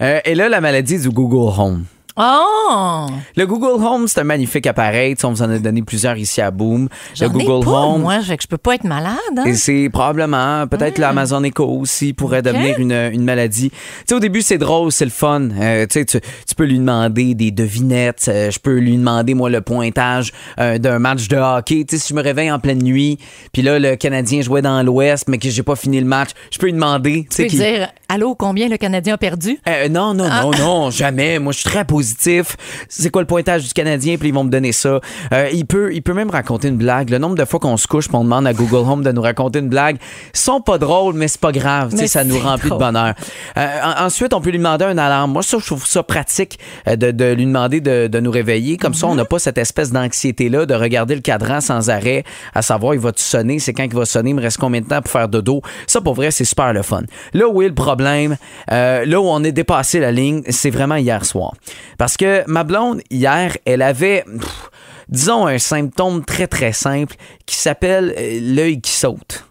[0.01, 1.83] Euh, et là, la maladie du Google Home.
[2.19, 3.07] Oh!
[3.37, 5.15] Le Google Home, c'est un magnifique appareil.
[5.15, 6.89] Tu sais, on vous en a donné plusieurs ici à Boom.
[7.21, 8.03] Le Google ai pas, Home.
[8.03, 9.15] moi, que je peux pas être malade.
[9.37, 9.45] Hein?
[9.45, 13.71] Et c'est probablement, peut-être l'Amazon Echo aussi pourrait devenir une, une maladie.
[13.71, 13.77] Tu
[14.09, 15.49] sais, au début, c'est drôle, c'est le fun.
[15.61, 18.27] Euh, tu sais, tu tu peux lui demander des devinettes.
[18.29, 21.85] euh, je peux lui demander, moi, le pointage euh, d'un match de hockey.
[21.89, 23.19] Tu sais, si je me réveille en pleine nuit,
[23.53, 26.59] puis là, le Canadien jouait dans l'Ouest, mais que j'ai pas fini le match, je
[26.59, 27.27] peux lui demander.
[27.31, 29.59] Tu sais, dire, allô, combien le Canadien a perdu?
[29.69, 31.39] euh, non, non, non, non, jamais.
[31.39, 32.57] Moi, je suis très positif.
[32.89, 34.17] C'est quoi le pointage du Canadien?
[34.19, 35.01] Puis ils vont me donner ça.
[35.33, 37.11] Euh, il, peut, il peut même raconter une blague.
[37.11, 39.59] Le nombre de fois qu'on se couche, on demande à Google Home de nous raconter
[39.59, 39.99] une blague,
[40.33, 41.91] sont pas drôles, mais c'est pas grave.
[41.91, 42.81] Tu sais, Mais ça nous remplit drôle.
[42.81, 43.15] de bonheur.
[43.57, 45.33] Euh, en- ensuite, on peut lui demander un alarme.
[45.33, 48.77] Moi, ça, je trouve ça pratique euh, de, de lui demander de, de nous réveiller.
[48.79, 52.25] Comme ça, on n'a pas cette espèce d'anxiété-là de regarder le cadran sans arrêt,
[52.55, 53.59] à savoir, il va-tu sonner?
[53.59, 54.31] C'est quand il va sonner?
[54.31, 55.61] Il me reste combien de temps pour faire dodo?
[55.87, 57.03] Ça, pour vrai, c'est super le fun.
[57.35, 60.97] Là où est le problème, euh, là où on est dépassé la ligne, c'est vraiment
[60.97, 61.55] hier soir.
[61.99, 64.71] Parce que ma blonde, hier, elle avait, pff,
[65.09, 67.15] disons, un symptôme très, très simple
[67.47, 69.45] qui s'appelle euh, l'œil qui saute.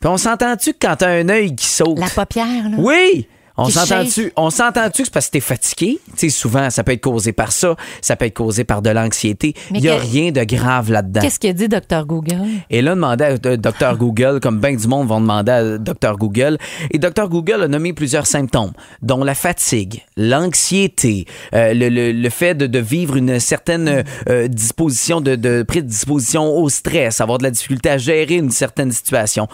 [0.00, 1.98] Puis on s'entend-tu que quand t'as un œil qui saute...
[1.98, 2.76] La paupière, là?
[2.78, 3.28] Oui!
[3.56, 6.00] On s'entend-tu, on s'entend-tu que c'est parce que t'es fatigué?
[6.16, 8.90] Tu sais, souvent, ça peut être causé par ça, ça peut être causé par de
[8.90, 9.54] l'anxiété.
[9.70, 11.20] Il n'y a que- rien de grave là-dedans.
[11.20, 12.04] Qu'est-ce qu'il dit, Dr.
[12.04, 12.36] Google?
[12.70, 13.96] Et là, demander à euh, Dr.
[13.96, 16.16] Google, comme bien du monde vont demander à Dr.
[16.18, 16.58] Google.
[16.90, 17.28] Et Dr.
[17.28, 22.66] Google a nommé plusieurs symptômes, dont la fatigue, l'anxiété, euh, le, le- le fait de,
[22.66, 27.88] de vivre une certaine euh, disposition, de, de prédisposition au stress, avoir de la difficulté
[27.90, 29.48] à gérer une certaine situation.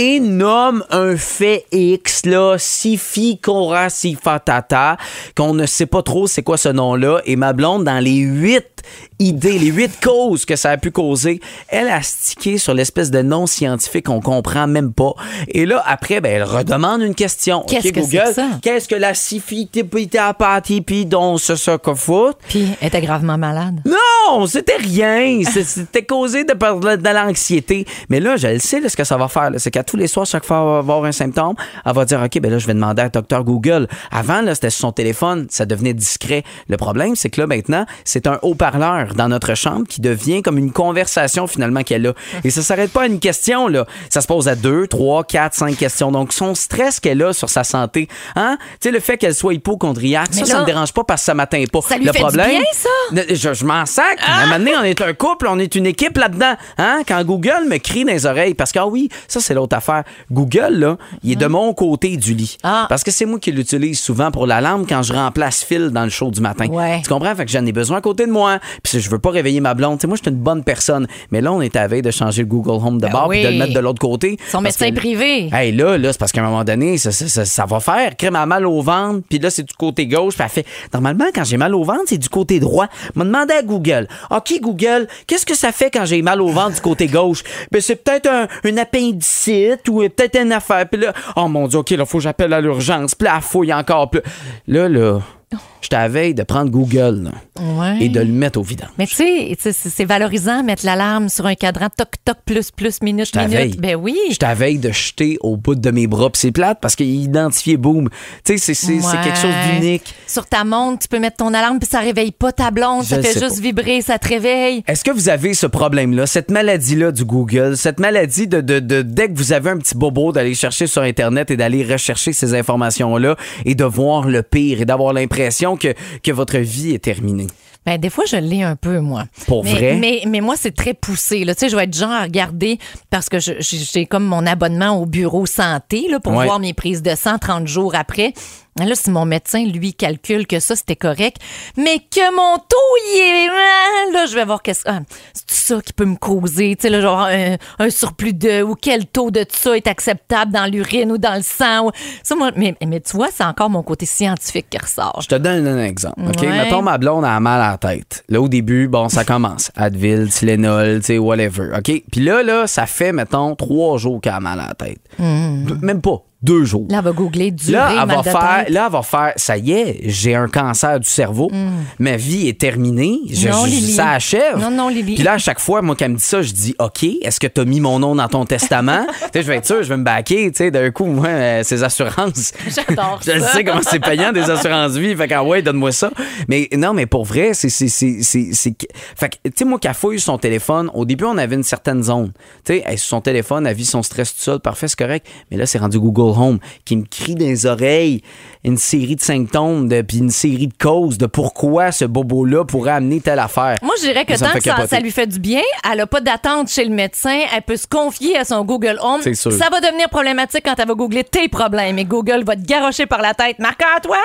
[0.00, 4.96] Et nomme un fait X, là, sifi cora si fatata,
[5.36, 7.20] qu'on ne sait pas trop c'est quoi ce nom-là.
[7.24, 8.77] Et ma blonde, dans les huit
[9.18, 13.22] idées, les huit causes que ça a pu causer, elle a stické sur l'espèce de
[13.22, 15.14] nom scientifique qu'on comprend même pas.
[15.48, 17.64] Et là, après, ben, elle redemande une question.
[17.68, 18.48] Qu'est-ce OK, que c'est Google, que ça?
[18.62, 21.54] Qu'est-ce que la sifitipitapatie dont ce
[21.94, 22.36] fout?
[22.48, 23.80] Puis, elle était gravement malade.
[23.84, 25.40] Non, c'était rien.
[25.68, 27.86] C'était causé de, de, de l'anxiété.
[28.08, 29.50] Mais là, je le sais, là, ce que ça va faire.
[29.58, 32.20] C'est qu'à tous les soirs, chaque fois qu'elle va avoir un symptôme, elle va dire,
[32.22, 33.44] OK, ben là, je vais demander à Dr.
[33.44, 33.88] Google.
[34.10, 35.46] Avant, là, c'était sur son téléphone.
[35.50, 36.44] Ça devenait discret.
[36.68, 40.58] Le problème, c'est que là, maintenant, c'est un haut-parleur dans notre chambre qui devient comme
[40.58, 42.12] une conversation, finalement, qu'elle a.
[42.44, 43.86] Et ça s'arrête pas à une question, là.
[44.10, 46.12] Ça se pose à deux, trois, quatre, cinq questions.
[46.12, 48.58] Donc, son stress qu'elle a sur sa santé, hein?
[48.80, 51.34] Tu sais, le fait qu'elle soit hypochondriaque, ça, là, me dérange pas parce que ça
[51.34, 51.80] m'atteint pas.
[51.82, 53.22] ça lui le fait du problème, bien, ça?
[53.34, 54.18] Je, je m'en sac.
[54.26, 56.54] À un moment donné, on est un couple, on est une équipe là-dedans.
[56.78, 57.00] Hein?
[57.06, 60.04] Quand Google me crie dans les oreilles, parce que, ah oui, ça, c'est l'autre affaire.
[60.30, 62.56] Google, là, il est de mon côté du lit.
[62.62, 62.86] Ah.
[62.88, 66.10] Parce que c'est moi qui l'utilise souvent pour l'alarme quand je remplace Phil dans le
[66.10, 66.66] show du matin.
[66.66, 67.00] Ouais.
[67.02, 67.34] Tu comprends?
[67.34, 68.57] Fait que j'en ai besoin à côté de moi.
[68.82, 69.98] Puis je veux pas réveiller ma blonde.
[69.98, 71.06] Tu sais, moi, je suis une bonne personne.
[71.30, 73.28] Mais là, on est à la veille de changer le Google Home de Ben bord
[73.28, 73.52] puis de oui.
[73.54, 74.36] le mettre de l'autre côté.
[74.50, 75.48] Son médecin que- privé.
[75.52, 78.16] Hey, là, là, c'est parce qu'à un moment donné, ça, ça, ça, ça va faire.
[78.16, 80.34] Crème a mal au ventre, puis là, c'est du côté gauche.
[80.34, 82.86] Puis elle fait, normalement, quand j'ai mal au ventre, c'est du côté droit.
[83.14, 84.06] M'a demandé à Google.
[84.30, 87.42] OK, Google, qu'est-ce que ça fait quand j'ai mal au ventre du côté gauche?
[87.72, 90.88] Ben, c'est peut-être un, une appendicite ou peut-être une affaire.
[90.88, 93.14] Puis là, oh mon Dieu, OK, là, faut que j'appelle à l'urgence.
[93.14, 94.10] Puis là, elle fouille encore.
[94.10, 94.20] Puis
[94.66, 95.20] là, là,
[95.80, 97.30] J'étais à veille de prendre Google là,
[97.62, 97.98] Ouais.
[98.04, 98.90] et de le mettre au vidange.
[98.98, 103.34] Mais tu sais, c'est valorisant mettre l'alarme sur un cadran toc toc plus plus minute
[103.34, 103.50] minute.
[103.50, 103.76] veille.
[103.78, 104.16] Ben oui.
[104.30, 106.28] J'étais à veille de jeter au bout de mes bras.
[106.34, 108.08] C'est plate parce qu'il identifiait Boom.
[108.44, 109.02] Tu sais, c'est- Ouais.
[109.24, 110.14] quelque chose d'unique.
[110.26, 113.08] Sur ta montre, tu peux mettre ton alarme puis ça réveille pas ta blonde, Je
[113.10, 113.62] ça fait juste pas.
[113.62, 114.82] vibrer, ça te réveille.
[114.86, 119.02] Est-ce que vous avez ce problème-là, cette maladie-là du Google, cette maladie de, de, de-
[119.02, 122.54] dès que vous avez un petit bobo d'aller chercher sur Internet et d'aller rechercher ces
[122.54, 125.37] informations-là et de voir le pire et d'avoir l'impression
[125.76, 127.46] que, que votre vie est terminée?
[127.86, 129.24] Ben, des fois, je l'ai un peu, moi.
[129.46, 129.96] Pour mais, vrai?
[129.96, 131.44] Mais, mais moi, c'est très poussé.
[131.44, 131.54] Là.
[131.54, 134.44] Tu sais, je vais être genre à regarder parce que je- j'ai j'ai comme mon
[134.46, 136.44] abonnement au bureau santé là, pour Ouais.
[136.44, 138.34] voir mes prises de sang 30 jours après.
[138.78, 141.36] Là, si mon médecin, lui, calcule que ça, c'était correct,
[141.76, 143.48] mais que mon taux, il est...
[143.50, 144.82] ah, Là, je vais voir qu'est-ce...
[144.86, 145.00] Ah,
[145.34, 148.62] c'est ça qui peut me causer, tu sais, là, genre un, un surplus de...
[148.62, 151.86] Ou quel taux de ça est acceptable dans l'urine ou dans le sang.
[151.88, 151.90] ou-
[152.22, 152.50] Ça, moi...
[152.56, 155.20] Mais, mais tu vois, c'est encore mon côté scientifique qui ressort.
[155.22, 156.20] Je te donne un exemple.
[156.28, 156.40] OK?
[156.42, 156.48] Ouais.
[156.48, 158.24] Mettons, ma blonde a mal à la tête.
[158.28, 159.70] Là, au début, bon, ça commence.
[159.76, 161.70] Advil, Tylenol, tu sais, whatever.
[161.76, 162.02] OK?
[162.10, 165.00] Puis là, là, ça fait, mettons, trois jours qu'elle a mal à la tête.
[165.18, 166.22] Même pas.
[166.40, 166.86] Deux jours.
[166.88, 168.68] Là, elle va googler durée, Là, elle mal va de faire, tête.
[168.70, 171.50] là, elle va faire, ça y est, j'ai un cancer du cerveau.
[171.98, 173.18] Ma vie est terminée.
[173.28, 173.92] Je, Non, je- Lily.
[173.92, 174.56] ça achève.
[174.56, 175.16] Non, non, Lily.
[175.16, 177.48] Puis là, à chaque fois, moi, qu'elle me dit ça, je dis, OK, est-ce que
[177.48, 179.04] tu as mis mon nom dans ton testament?
[179.20, 180.52] tu sais, je vais être sûr, je vais me baquer.
[180.52, 182.52] Tu sais, d'un coup, moi, euh, ces assurances.
[182.68, 185.16] J'adore Je sais comment c'est payant des assurances vie.
[185.16, 186.10] Fait qu'en ouais, donne-moi ça.
[186.46, 187.68] Mais non, mais pour vrai, c'est.
[187.68, 192.02] Fait que, tu sais, moi, qu'elle fouille son téléphone, au début, on avait une certaine
[192.02, 192.30] zone.
[192.64, 195.26] Tu sais, elle, son téléphone, elle vit son stress tout seul, parfait, c'est correct.
[195.50, 198.22] Mais là, c'est rendu Google Home qui me crie dans les oreilles
[198.64, 202.92] une série de symptômes, de, puis une série de causes de pourquoi ce bobo-là pourrait
[202.92, 203.76] amener telle affaire.
[203.82, 206.20] Moi, je dirais que Ça tant que ça, lui fait du bien, elle n'a pas
[206.20, 209.20] d'attente chez le médecin, elle peut se confier à son Google Home.
[209.22, 209.52] C'est sûr.
[209.52, 213.06] Ça va devenir problématique quand elle va googler tes problèmes et Google va te garrocher
[213.06, 213.58] par la tête.
[213.58, 214.18] Marc-Antoine,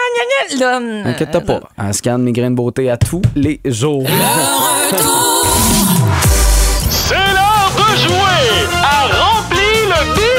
[0.50, 1.60] gna, gna, là, hum, Inquiète-toi pas.
[1.78, 4.06] Elle scanne mes grains de beauté à tous les jours.
[6.90, 10.33] C'est l'heure de jouer à Remplir le bip!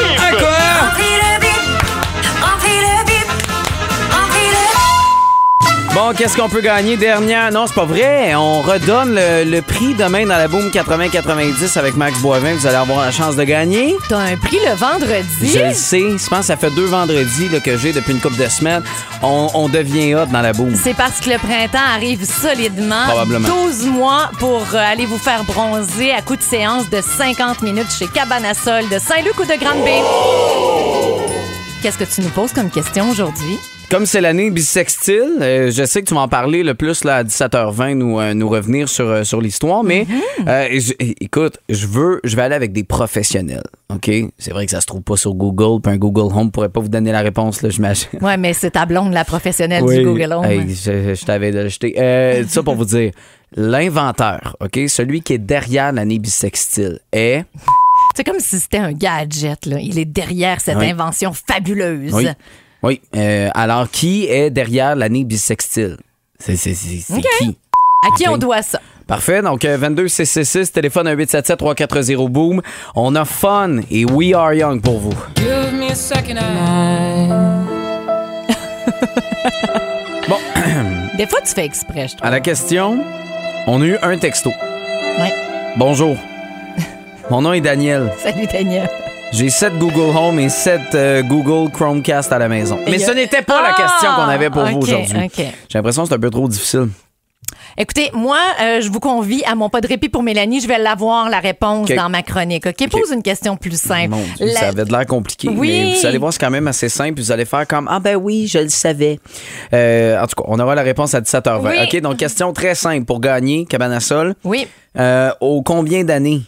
[5.95, 6.97] Bon, qu'est-ce qu'on peut gagner?
[6.97, 7.53] Dernière?
[7.53, 8.35] Non, c'est pas vrai.
[8.35, 12.55] On redonne le, le prix demain dans la Boom 80-90 avec Max Boivin.
[12.55, 13.95] Vous allez avoir la chance de gagner.
[14.09, 15.53] T'as un prix le vendredi?
[15.55, 16.01] Je le sais.
[16.19, 18.83] Je pense que ça fait deux vendredis là, que j'ai depuis une couple de semaines.
[19.23, 20.75] On, on devient hot dans la Boom.
[20.75, 23.05] C'est parce que le printemps arrive solidement.
[23.07, 23.47] Probablement.
[23.49, 27.93] 12 mois pour euh, aller vous faire bronzer à coup de séance de 50 minutes
[27.97, 30.03] chez Cabanasol de Saint-Luc ou de Grande-Bay.
[31.83, 33.59] Qu'est-ce que tu nous poses comme question aujourd'hui?
[33.91, 37.17] Comme c'est l'année bisextile, euh, je sais que tu vas en parler le plus là,
[37.17, 40.07] à 17h20, nous, euh, nous revenir sur, euh, sur l'histoire, mais
[40.47, 44.11] je- é- écoute, je veux, je vais aller avec des professionnels, OK?
[44.39, 46.81] C'est vrai que ça se trouve pas sur Google, puis un Google Home pourrait pas
[46.81, 48.09] vous donner la réponse, là, j'imagine.
[48.21, 49.99] Ouais, mais c'est ta blonde, la professionnelle Oui.
[49.99, 50.45] du Google Home.
[50.45, 51.53] Hey, je, je t'avais.
[51.55, 53.13] Euh, ça pour vous dire,
[53.55, 54.81] l'inventeur, OK?
[54.89, 57.45] Celui qui est derrière l'année bisextile est...
[58.17, 59.67] C'est comme si c'était un gadget.
[59.67, 59.79] Là.
[59.81, 60.91] Il est derrière cette Oui.
[60.91, 62.13] invention fabuleuse.
[62.13, 62.27] Oui.
[62.85, 63.01] Oui.
[63.17, 65.97] euh, alors, qui est derrière l'année bisextile?
[66.39, 67.25] C'est c'est- c'est- c'est OK.
[67.39, 67.57] qui?
[68.07, 68.81] À qui on doit ça?
[69.07, 69.41] Parfait.
[69.43, 72.61] Donc, euh, 22 666, téléphone 1877 340 boom.
[72.95, 75.15] On a fun et We Are Young pour vous.
[80.29, 80.39] bon,
[81.17, 82.27] Des fois, tu fais exprès, je trouve.
[82.27, 83.05] à la question,
[83.67, 84.51] on a eu un texto.
[85.19, 85.33] Ouais.
[85.77, 86.17] Bonjour.
[87.31, 88.13] Mon nom est Daniel.
[88.19, 88.89] Salut, Daniel.
[89.37, 92.79] J'ai 7 Google Home et 7 Google Chromecast à la maison.
[92.87, 93.83] Mais ce n'était pas la Ah!
[93.83, 95.13] question qu'on avait pour vous OK, aujourd'hui.
[95.37, 96.89] J'ai l'impression que c'est un peu trop difficile.
[97.77, 100.61] Écoutez, moi, euh, je vous convie à mon pas de répit pour Mélanie.
[100.61, 102.65] Je vais l'avoir, la réponse, dans ma chronique.
[102.67, 102.89] OK?
[102.89, 104.11] Pose une question plus simple.
[104.11, 105.49] Mon Dieu, La- ça avait de l'air compliqué.
[105.49, 105.69] Oui.
[105.69, 107.21] Mais vous allez voir, c'est quand même assez simple.
[107.21, 109.19] Vous allez faire comme Ah, ben oui, je le savais.
[109.73, 111.61] Euh, en tout cas, on aura la réponse à 17h20.
[111.71, 111.77] Oui.
[111.83, 114.37] OK, donc question très simple pour gagner, Cabanasol.
[114.45, 114.69] Oui.
[114.97, 116.43] Euh, au combien d'années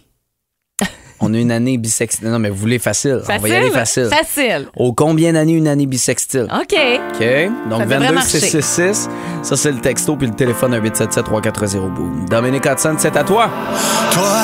[1.20, 2.28] On a une année bisextile.
[2.28, 3.20] Non, mais vous voulez facile.
[3.28, 4.08] On va y aller facile.
[4.10, 4.68] Facile.
[4.76, 6.46] Au combien d'années une année bisextile?
[6.52, 6.74] OK.
[7.14, 7.26] OK.
[7.70, 8.40] Donc, Ça devrait 22 marcher.
[8.40, 9.08] 666.
[9.42, 12.26] Ça, c'est le texto, puis le téléphone 1877 340 boom.
[12.28, 13.50] Dominique Hudson, c'est à toi.
[14.12, 14.42] Toi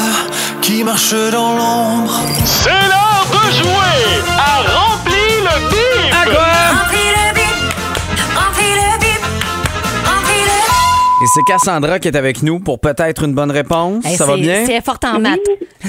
[0.62, 2.20] qui marches dans l'ombre.
[2.44, 6.14] C'est l'heure de jouer à Remplir le bip!
[6.14, 6.91] À quoi?
[11.34, 14.04] C'est Cassandra qui est avec nous pour peut-être une bonne réponse.
[14.04, 14.64] Hey, ça va bien?
[14.66, 15.38] C'est forte en maths.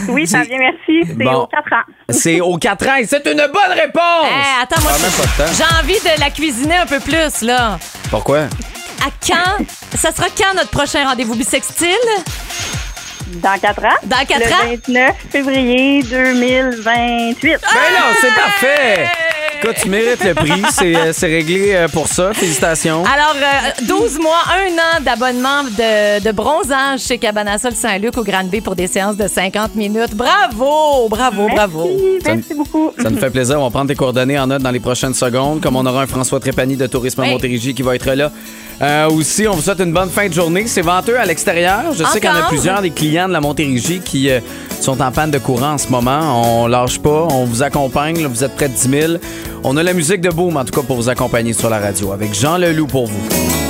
[0.09, 1.07] Oui, ça C'est- vient, merci.
[1.07, 1.43] C'est Bon.
[1.43, 1.91] aux 4 ans.
[2.09, 4.25] C'est aux 4 ans et c'est une bonne réponse!
[4.25, 7.77] Hey, attends, moi, Ah, j'ai envie de la cuisiner un peu plus, là.
[8.09, 8.39] Pourquoi?
[8.41, 9.65] À quand?
[9.97, 11.89] Ça sera quand notre prochain rendez-vous bisextile?
[13.41, 13.89] Dans 4 ans.
[14.03, 14.77] Dans quatre le ans?
[14.87, 17.41] 29 février 2028.
[17.41, 19.07] Ben non, c'est parfait!
[19.63, 20.61] Écoute, tu mérites le prix.
[20.71, 22.33] C'est euh, c'est réglé euh, pour ça.
[22.33, 23.03] Félicitations.
[23.05, 28.23] Alors, euh, 12 mois, un an d'abonnement de, de bronzage chez Cabana Sol Saint-Luc au
[28.23, 30.15] Grande B pour des séances de 50 minutes.
[30.15, 31.89] Bravo, bravo, bravo.
[32.25, 32.91] Merci beaucoup.
[33.01, 33.59] Ça nous fait plaisir.
[33.59, 35.61] On va prendre tes coordonnées en note dans les prochaines secondes.
[35.61, 37.31] Comme on aura un François Trépanier de Tourisme à Oui.
[37.31, 38.31] Montérégie qui va être là.
[38.83, 40.67] Euh, aussi, on vous souhaite une bonne fin de journée.
[40.67, 41.93] C'est venteux à l'extérieur.
[41.93, 44.41] Je sais qu'il y en a plusieurs des clients de la Montérégie qui euh,
[44.81, 46.63] sont en panne de courant en ce moment.
[46.63, 47.27] On lâche pas.
[47.31, 48.21] On vous accompagne.
[48.21, 49.13] Là, vous êtes près de 10 000.
[49.63, 52.11] On a la musique de Boom, en tout cas, pour vous accompagner sur la radio.
[52.11, 53.62] Avec Jean Leloup pour vous.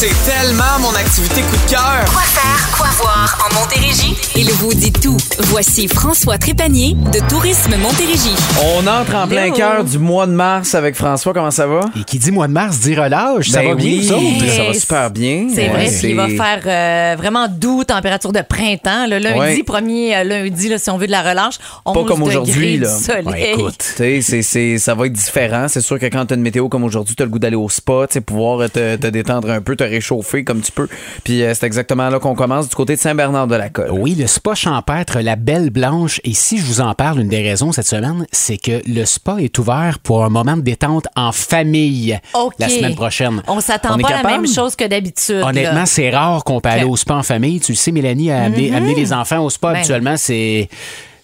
[0.00, 2.04] C'est tellement mon activité coup de cœur.
[2.10, 4.16] Quoi faire, quoi voir en Montérégie?
[4.34, 5.18] Il vous dit tout.
[5.40, 8.34] Voici François Trépanier de Tourisme Montérégie.
[8.78, 11.34] On entre en plein cœur du mois de mars avec François.
[11.34, 11.82] Comment ça va?
[12.00, 13.50] Et qui dit mois de mars dit relâche.
[13.50, 14.46] Ça Ben va bien, autres?
[14.56, 14.64] Ça?
[14.64, 15.48] va super bien.
[15.54, 19.06] C'est vrai, puis il va faire euh, vraiment doux, température de printemps.
[19.06, 19.62] Le lundi, Ouais.
[19.64, 22.72] premier euh, lundi, là, si on veut de la relâche, 11 Pas comme degrés aujourd'hui,
[22.78, 22.88] du là.
[22.88, 23.26] soleil.
[23.26, 23.76] Ouais, écoute.
[23.78, 25.66] Tu sais, c'est- c'est- ça va être différent.
[25.68, 27.56] C'est sûr que quand tu as une météo comme aujourd'hui, tu as le goût d'aller
[27.56, 30.88] au spa, tu sais, pouvoir te, te détendre un peu, te réchauffer comme tu peux.
[31.24, 33.90] Puis euh, c'est exactement là qu'on commence du côté de Saint-Bernard-de-la-Colle.
[33.90, 36.20] Oui, le spa champêtre La Belle Blanche.
[36.24, 39.36] Et si je vous en parle, une des raisons cette semaine, c'est que le spa
[39.38, 42.18] est ouvert pour un moment de détente en famille
[42.58, 43.42] la semaine prochaine.
[43.46, 45.42] On s'attend pas à la même chose que d'habitude.
[45.44, 47.60] Honnêtement, c'est rare qu'on peut aller au spa en famille.
[47.60, 49.78] Tu le sais, Mélanie, à amener, amener les enfants au spa, Ben.
[49.78, 50.68] habituellement, c'est.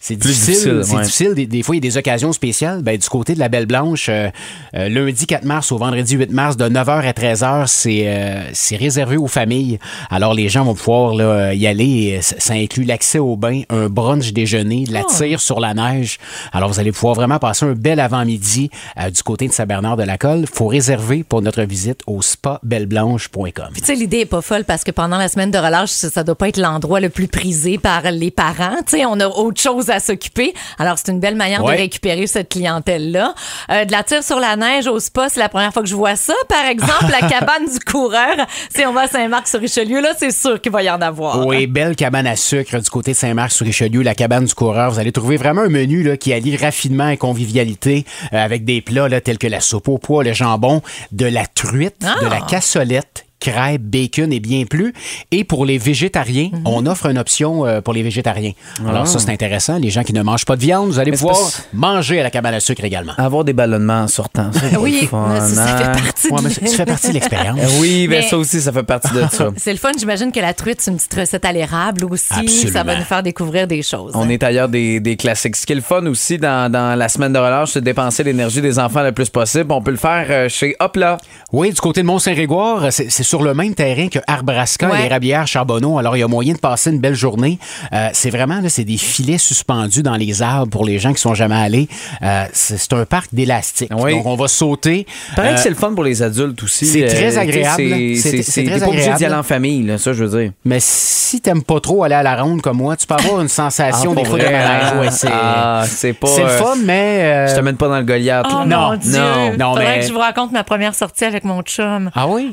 [0.06, 0.54] C'est difficile.
[0.54, 1.02] difficile, C'est ouais.
[1.02, 1.34] difficile.
[1.34, 2.82] Des, des fois, il y a des occasions spéciales.
[2.82, 4.28] Ben, du côté de la Belle Blanche, euh,
[4.76, 8.76] euh, lundi 4 mars au vendredi 8 mars, de 9h à 13h, c'est euh, c'est
[8.76, 9.80] réservé aux familles.
[10.08, 12.20] Alors, les gens vont pouvoir là, y aller.
[12.22, 15.12] Ça, inclut l'accès au bain, un brunch déjeuner, de la Oh.
[15.12, 16.18] tire sur la neige.
[16.52, 20.40] Alors, vous allez pouvoir vraiment passer un bel avant-midi euh, du côté de Saint-Bernard-de-la-Colle.
[20.42, 23.68] Il faut réserver pour notre visite au spabelleblanche.com.
[23.72, 26.10] Puis, tu sais, l'idée est pas folle parce que pendant la semaine de relâche, ça,
[26.10, 28.76] ça doit pas être l'endroit le plus prisé par les parents.
[28.86, 30.54] Tu sais, on a autre chose à s'occuper.
[30.78, 31.74] Alors, c'est une belle manière Ouais.
[31.76, 33.34] de récupérer cette clientèle-là.
[33.70, 35.94] Euh, de la tire sur la neige au spa, c'est la première fois que je
[35.94, 36.34] vois ça.
[36.48, 38.36] Par exemple, la cabane du coureur.
[38.74, 41.46] Si on va à Saint-Marc-sur-Richelieu, là, c'est sûr qu'il va y en avoir.
[41.46, 44.90] Oui, belle cabane à sucre du côté de Saint-Marc-sur-Richelieu, la cabane du coureur.
[44.90, 48.80] Vous allez trouver vraiment un menu là, qui allie raffinement et convivialité euh, avec des
[48.80, 50.82] plats là, tels que la soupe au pois, le jambon,
[51.12, 52.16] de la truite, Ah!
[52.24, 54.92] de la cassolette crêpes, bacon et bien plus.
[55.30, 56.62] Et pour les végétariens, Mhm.
[56.64, 58.52] on offre une option euh, pour les végétariens.
[58.86, 59.06] Alors Ah.
[59.06, 59.78] ça, c'est intéressant.
[59.78, 61.38] Les gens qui ne mangent pas de viande, vous allez Mais pouvoir
[61.72, 63.12] manger à la cabane à sucre également.
[63.18, 64.50] Avoir des ballonnements en sortant.
[64.80, 65.76] Oui, ça, ça hein?
[65.78, 67.58] fait partie Ouais, de mais ça fait partie de l'expérience.
[67.80, 69.50] Oui, mais Mais- ça aussi, ça fait partie de ça.
[69.56, 69.90] C'est le fun.
[69.98, 72.26] J'imagine que la truite, c'est une petite recette à l'érable aussi.
[72.30, 72.72] Absolument.
[72.72, 74.12] Ça va nous faire découvrir des choses.
[74.14, 75.56] On est ailleurs des, des classiques.
[75.56, 78.22] Ce qui est le fun aussi dans, dans la semaine de relâche, c'est de dépenser
[78.24, 79.72] l'énergie des enfants le plus possible.
[79.72, 81.18] On peut le faire euh, chez Hopla.
[81.52, 85.06] Oui, du côté de Mont-Saint-Grégoire, c'est c'est sur le même terrain que Arbrasca Ouais.
[85.06, 85.98] et Rabière Charbonneau.
[85.98, 87.58] Alors, il y a moyen de passer une belle journée.
[87.92, 91.20] Euh, c'est vraiment, là, c'est des filets suspendus dans les arbres pour les gens qui
[91.20, 91.88] sont jamais allés.
[92.22, 93.90] Euh, c'est c'est un parc d'élastique.
[93.96, 94.12] Oui.
[94.14, 95.06] Donc, on va sauter.
[95.34, 96.86] Paraît Euh, que c'est le fun pour les adultes aussi.
[96.86, 97.76] c'est Euh, très agréable.
[97.76, 99.24] C'est C'est- c'est- c'est c'est- très pas obligé d'y agréable.
[99.34, 100.52] aller en famille, là, ça, je veux dire.
[100.64, 103.48] mais si t'aimes pas trop aller à la ronde comme moi, tu peux avoir une
[103.48, 104.60] sensation Ah, des fois de malaise.
[104.92, 105.00] hein?
[105.00, 107.18] Ouais, c'est Ah, c'est pas, c'est le euh, fun, mais...
[107.22, 108.46] euh, Je te mène pas dans le Goliath.
[108.48, 108.64] Oh là.
[108.66, 109.12] Non, mon Dieu!
[109.18, 112.10] non, non, Faudrait mais- que je vous raconte ma première sortie avec mon chum.
[112.14, 112.52] Ah oui?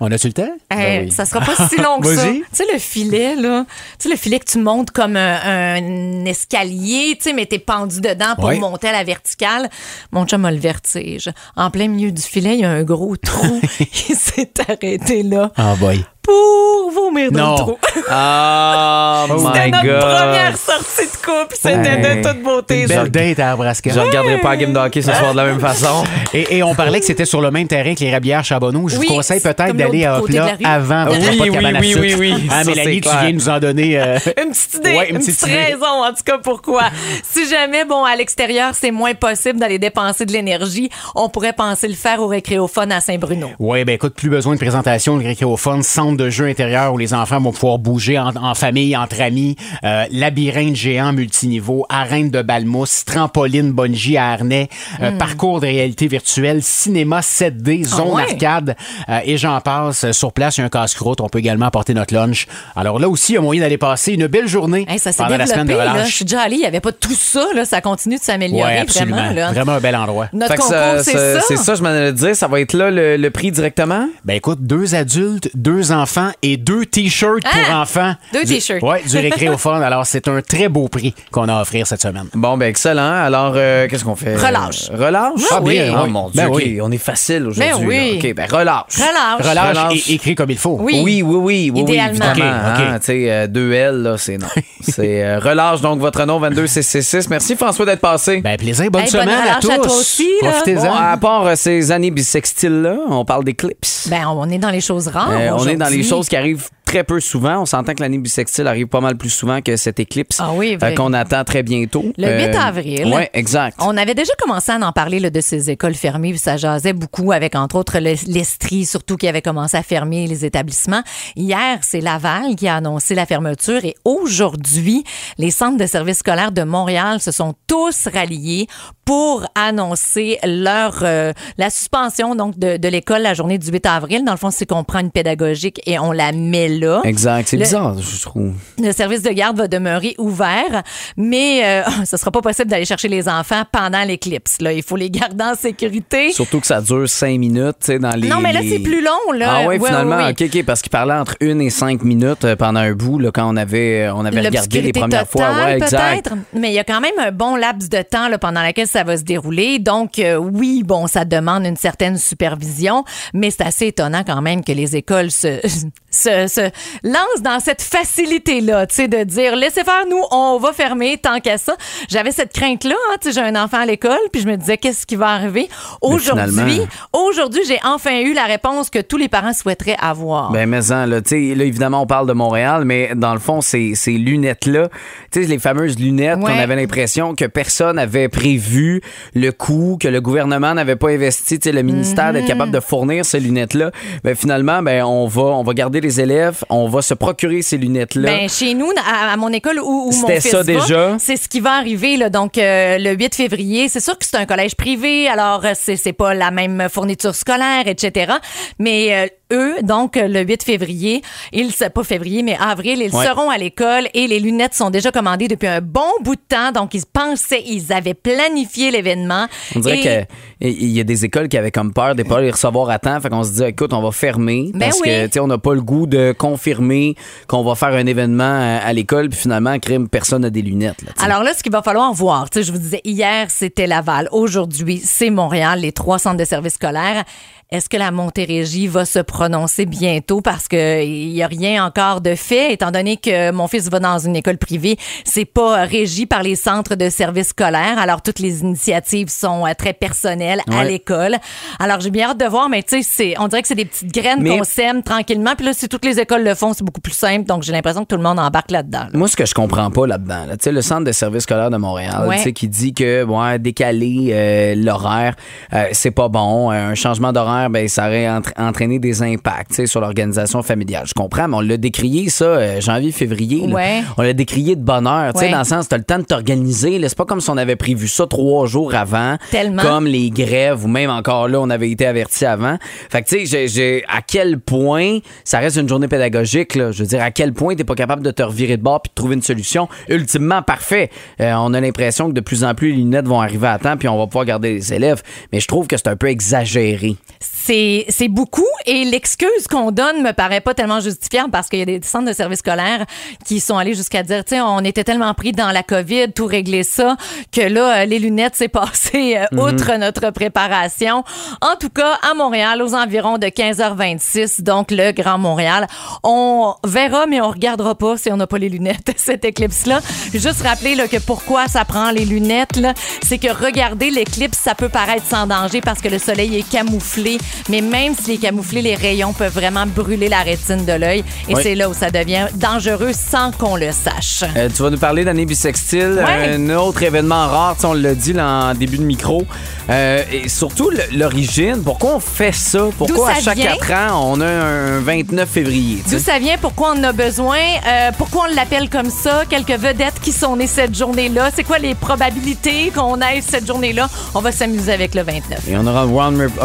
[0.00, 0.50] On a-tu le temps?
[0.70, 1.10] Hey, Ben oui.
[1.12, 2.26] Ça sera pas si long que ça.
[2.26, 3.64] Tu sais, le filet, là.
[3.98, 7.58] Tu sais, le filet que tu montes comme un, un escalier, tu sais, mais t'es
[7.58, 8.58] pendu dedans pour Ouais.
[8.58, 9.68] monter à la verticale.
[10.12, 11.30] Mon chum a le vertige.
[11.56, 13.60] En plein milieu du filet, il y a un gros trou.
[14.08, 16.04] il s'est arrêté là Ah boy.
[16.30, 17.52] Pour vomir dans Non.
[17.52, 17.78] le trou.
[18.08, 20.00] Ah, C'était my notre God.
[20.00, 21.56] première sortie de couple.
[21.60, 22.82] C'était de toute beauté.
[22.82, 23.90] Une belle date à Arbrasca.
[23.92, 26.04] Je regarderai pas la game de hockey ce soir de la même façon.
[26.32, 28.88] Et, et on parlait que c'était sur le même terrain que les Rabières Charbonneau.
[28.88, 30.82] Je Oui, vous conseille peut-être d'aller à l'autre côté de Hopla la rue.
[31.04, 32.00] avant Oui, oui, cabane à oui, sucre.
[32.02, 32.34] oui, oui.
[32.48, 33.18] Hein, Ça, Mélanie, tu clair.
[33.20, 34.00] viens de nous en donner...
[34.00, 36.82] euh, Une petite idée, Ouais, une, une petite raison, en tout cas, pourquoi.
[37.28, 41.88] si jamais, bon, à l'extérieur, c'est moins possible d'aller dépenser de l'énergie, on pourrait penser
[41.88, 43.48] le faire au récréophone à Saint-Bruno.
[43.58, 47.14] Oui, ben écoute, plus besoin de présentation, le récréophone, centre de jeu intérieur où les
[47.14, 52.42] enfants vont pouvoir bouger en, en famille, entre amis, euh, labyrinthe géant multiniveau, arène de
[52.42, 54.68] balmousse, trampoline bungee à harnais,
[55.02, 58.12] euh, parcours de réalité virtuelle, cinéma 7D, zone Hmm.
[58.12, 58.22] Ah ouais?
[58.22, 58.76] arcade
[59.08, 60.10] euh, et j'en passe.
[60.12, 62.46] Sur place, il y a un casse-croûte, on peut également apporter notre lunch.
[62.76, 65.36] Alors là aussi, il y a moyen d'aller passer une belle journée Hey, ça pendant
[65.36, 65.86] la semaine de là.
[65.86, 66.14] Je relâche.
[66.16, 67.64] suis déjà allée, il n'y avait pas tout ça, là.
[67.64, 69.52] Ça continue de s'améliorer, Ouais, vraiment, là.
[69.52, 70.28] Vraiment un bel endroit.
[70.32, 71.40] Notre concours, c'est ça- ça.
[71.48, 72.34] C'est ça, je m'en allais dire.
[72.36, 74.06] Ça va être là le, le prix directement?
[74.24, 77.80] Ben écoute, deux adultes, deux enfants enfants et deux t-shirts pour Ah!
[77.82, 78.14] enfants.
[78.32, 78.82] Deux Du- t-shirts.
[78.82, 79.82] Ouais, du récréophone.
[79.90, 82.26] Alors, c'est un très beau prix qu'on a à offrir cette semaine.
[82.34, 83.12] Bon, ben excellent.
[83.24, 84.34] Alors, euh, qu'est-ce qu'on fait?
[84.36, 84.90] Relâche.
[84.92, 85.40] Relâche?
[85.52, 86.10] Ah, bien, Oh oui.
[86.10, 86.80] mon Dieu, Ben OK, oui.
[86.82, 87.72] on est facile aujourd'hui.
[87.80, 88.12] Ben oui.
[88.22, 88.28] là.
[88.28, 88.84] OK, ben relâche.
[88.96, 89.48] Relâche.
[89.48, 90.08] Relâche, Relâche.
[90.10, 90.76] et écrit comme il faut.
[90.80, 91.00] Oui.
[91.04, 92.30] Oui, oui, oui, oui, oui, Idéalement.
[92.32, 92.50] évidemment.
[92.56, 92.80] OK, OK.
[92.88, 94.46] hein, tu sais, euh, deux L, là, c'est non.
[94.80, 97.28] c'est euh, relâche donc votre nom 22666.
[97.30, 98.40] Merci François d'être passé.
[98.40, 98.90] Ben, plaisir.
[98.90, 99.70] Bonne Hey, bonne semaine à tous.
[99.70, 100.28] à toi aussi.
[100.40, 100.82] Profitez-en.
[100.82, 104.08] Bon, à part euh, ces années bissextiles-là, on parle d'éclipses.
[104.10, 105.30] Ben, on est dans les choses rares.
[105.32, 107.60] Euh, on est dans les choses qui arrivent très peu souvent.
[107.60, 110.76] On s'entend que l'année bissextile arrive pas mal plus souvent que cette éclipse Ah oui,
[110.82, 112.04] euh, qu'on attend très bientôt.
[112.18, 113.12] Le 8 avril.
[113.14, 113.76] Oui, exact.
[113.80, 116.92] On avait déjà commencé à en parler là, de ces écoles fermées, puis ça jasait
[116.92, 121.02] beaucoup avec, entre autres, le- l'Estrie, surtout qui avait commencé à fermer les établissements.
[121.36, 125.04] Hier, c'est Laval qui a annoncé la fermeture et aujourd'hui,
[125.38, 128.66] les centres de services scolaires de Montréal se sont tous ralliés
[129.10, 134.24] pour annoncer leur euh, la suspension donc de, de l'école la journée du 8 avril.
[134.24, 137.00] Dans le fond, c'est qu'on prend une pédagogique et on la met là.
[137.02, 137.48] Exact.
[137.48, 138.52] C'est bizarre, je trouve.
[138.80, 140.84] Le service de garde va demeurer ouvert,
[141.16, 144.60] mais euh, ce sera pas possible d'aller chercher les enfants pendant l'éclipse.
[144.60, 146.30] Là, il faut les garder en sécurité.
[146.30, 148.28] Surtout que ça dure cinq minutes, dans les.
[148.28, 149.46] non, mais là les- c'est plus long là.
[149.50, 150.46] Ah ouais, Ouais, finalement, ouais, ouais.
[150.46, 153.32] ok, ok, parce qu'il parlait entre une et cinq minutes euh, pendant un bout, là,
[153.34, 155.50] quand on avait, on avait regardé les premières fois.
[155.64, 156.26] Ouais, exact.
[156.26, 156.36] peut-être.
[156.54, 158.99] Mais il y a quand même un bon laps de temps là, pendant lequel ça
[159.04, 159.78] va se dérouler.
[159.78, 164.64] Donc, euh, oui, bon, ça demande une certaine supervision, mais c'est assez étonnant quand même
[164.64, 165.60] que les écoles se,
[166.10, 166.70] se, se
[167.04, 171.40] lancent dans cette facilité-là, tu sais, de dire, laissez faire, nous, on va fermer tant
[171.40, 171.76] qu'à ça.
[172.08, 174.76] J'avais cette crainte-là, hein, tu sais, j'ai un enfant à l'école, puis je me disais,
[174.76, 175.68] qu'est-ce qui va arriver?
[176.00, 180.50] Aujourd'hui, aujourd'hui, j'ai enfin eu la réponse que tous les parents souhaiteraient avoir.
[180.52, 183.40] Ben, mais en, là, tu sais, là, évidemment, on parle de Montréal, mais dans le
[183.40, 184.88] fond, ces, ces lunettes-là,
[185.30, 186.52] tu sais, les fameuses lunettes Ouais.
[186.52, 189.00] qu'on avait l'impression que personne n'avait prévu
[189.34, 192.80] le coût, que le gouvernement n'avait pas investi, tu sais, le ministère d'être capable de
[192.80, 193.90] fournir ces lunettes-là.
[194.24, 197.78] Ben, finalement, ben, on va, on va garder les élèves, on va se procurer ces
[197.78, 198.30] lunettes-là.
[198.30, 201.16] Ben, chez nous, à, à mon école où, où mon fils ça va, déjà?
[201.18, 203.88] c'est ce qui va arriver là, donc euh, le 8 février.
[203.88, 207.34] C'est sûr que c'est un collège privé, alors euh, c'est c'est pas la même fourniture
[207.34, 208.32] scolaire, etc.
[208.78, 213.26] Mais euh, eux, donc euh, le 8 février, ils pas février, mais avril, ils Ouais.
[213.26, 216.72] seront à l'école et les lunettes sont déjà commandées depuis un bon bout de temps.
[216.72, 219.46] Donc ils pensaient, ils avaient planifié l'événement.
[219.74, 220.26] On dirait
[220.60, 222.98] Et- qu'il y a des écoles qui avaient comme peur de pas les recevoir à
[222.98, 223.18] temps.
[223.20, 225.08] Fait qu'on se dit, écoute, on va fermer Ben parce oui.
[225.08, 227.14] que, tu sais, on n'a pas le goût de confirmer
[227.48, 229.28] qu'on va faire un événement à, à l'école.
[229.30, 231.02] Puis finalement, crime, personne n'a des lunettes.
[231.02, 231.12] Là.
[231.24, 234.28] Alors là, ce qu'il va falloir voir, tu sais, je vous disais, hier, c'était Laval.
[234.32, 237.24] Aujourd'hui, c'est Montréal, les trois centres de services scolaires.
[237.72, 240.40] Est-ce que la Montérégie va se prononcer bientôt?
[240.40, 244.00] Parce que il y a rien encore de fait, étant donné que mon fils va
[244.00, 247.96] dans une école privée, c'est pas régi par les centres de services scolaires.
[248.00, 251.36] Alors toutes les initiatives sont euh, très personnelles à l'école.
[251.78, 253.84] Alors j'ai bien hâte de voir, mais tu sais, c'est, on dirait que c'est des
[253.84, 255.54] petites graines Mais- qu'on sème tranquillement.
[255.56, 257.44] Puis là, si toutes les écoles le font, c'est beaucoup plus simple.
[257.46, 259.04] Donc j'ai l'impression que tout le monde embarque là-dedans.
[259.04, 259.10] là.
[259.12, 261.70] Moi, ce que je comprends pas là-dedans, là, tu sais, le centre de services scolaires
[261.70, 262.38] de Montréal, Ouais.
[262.38, 265.36] tu sais, qui dit que ouais, décaler euh, l'horaire,
[265.72, 266.72] euh, c'est pas bon.
[266.72, 271.04] Euh, Un changement d'horaire, ben, ça aurait entra- entraîné des impacts tu sur l'organisation familiale.
[271.06, 273.66] Je comprends, mais on l'a décrié, ça, euh, janvier, février.
[273.68, 274.02] Ouais.
[274.16, 275.50] On l'a décrié de tu sais, Ouais.
[275.50, 277.00] dans le sens, t'as le temps de t'organiser.
[277.08, 279.36] C'est pas comme si on avait prévu ça trois jours avant.
[279.50, 279.82] Tellement.
[279.82, 282.76] Comme les grèves, ou même encore là, on avait été averti avant.
[283.10, 286.92] Fait que, tu sais, à quel point ça reste une journée pédagogique, là?
[286.92, 289.10] Je veux dire, à quel point t'es pas capable de te revirer de bord puis
[289.10, 291.10] de trouver une solution ultimement parfait?
[291.40, 293.96] Euh, on a l'impression que de plus en plus les lunettes vont arriver à temps
[293.96, 295.22] puis on va pouvoir garder les élèves.
[295.52, 297.16] Mais je trouve que c'est un peu exagéré.
[297.52, 301.84] C'est beaucoup et l'excuse qu'on donne me paraît pas tellement justifiable parce qu'il y a
[301.84, 303.06] des centres de services scolaires
[303.44, 306.46] qui sont allés jusqu'à dire, tu sais, on était tellement pris dans la COVID, tout
[306.46, 307.16] régler ça,
[307.52, 311.22] que là, euh, les lunettes, c'est passé euh, outre notre préparation.
[311.60, 315.86] En tout cas, à Montréal, aux environs de 15h26, donc le Grand Montréal,
[316.22, 320.00] on verra, mais on regardera pas si on n'a pas les lunettes, cette éclipse-là.
[320.32, 324.74] Juste rappeler là, que pourquoi ça prend les lunettes, là, c'est que regarder l'éclipse, ça
[324.74, 328.82] peut paraître sans danger parce que le soleil est camouflé, mais même s'il est camouflé,
[328.82, 331.60] les rayons peuvent vraiment brûler la rétine de l'œil et Oui.
[331.62, 334.44] c'est là où ça devient dangereux sans qu'on le sache.
[334.56, 336.54] Euh, tu vas nous parler d'année bissextile, Ouais.
[336.54, 339.44] un autre événement rare, on l'a dit là, en début de micro.
[339.88, 342.86] Euh, et surtout l'origine, pourquoi on fait ça?
[342.96, 343.72] Pourquoi ça à chaque vient?
[343.76, 345.98] quatre ans, on a un 29 février?
[346.10, 349.78] D'où ça vient, pourquoi on en a besoin, euh, pourquoi on l'appelle comme ça, quelques
[349.80, 354.08] vedettes qui sont nées cette journée-là, c'est quoi les probabilités qu'on ait cette journée-là?
[354.34, 355.58] On va s'amuser avec le 29.
[355.68, 356.60] Et on aura One, Rep-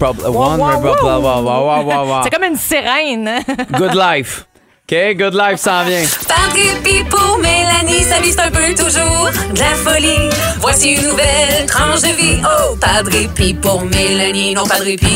[0.00, 1.02] one Republic.
[1.02, 2.22] Wow, One.
[2.24, 3.30] C'est comme une sirène.
[3.72, 4.46] Good life.
[4.90, 6.04] OK, good life s'en vient.
[6.26, 10.28] Par dépit pour Mélanie, vise un peu toujours de la folie.
[10.60, 12.40] Voici une nouvelle tranche de vie.
[12.44, 15.06] Oh, pas de répit pour Mélanie, non pas de répit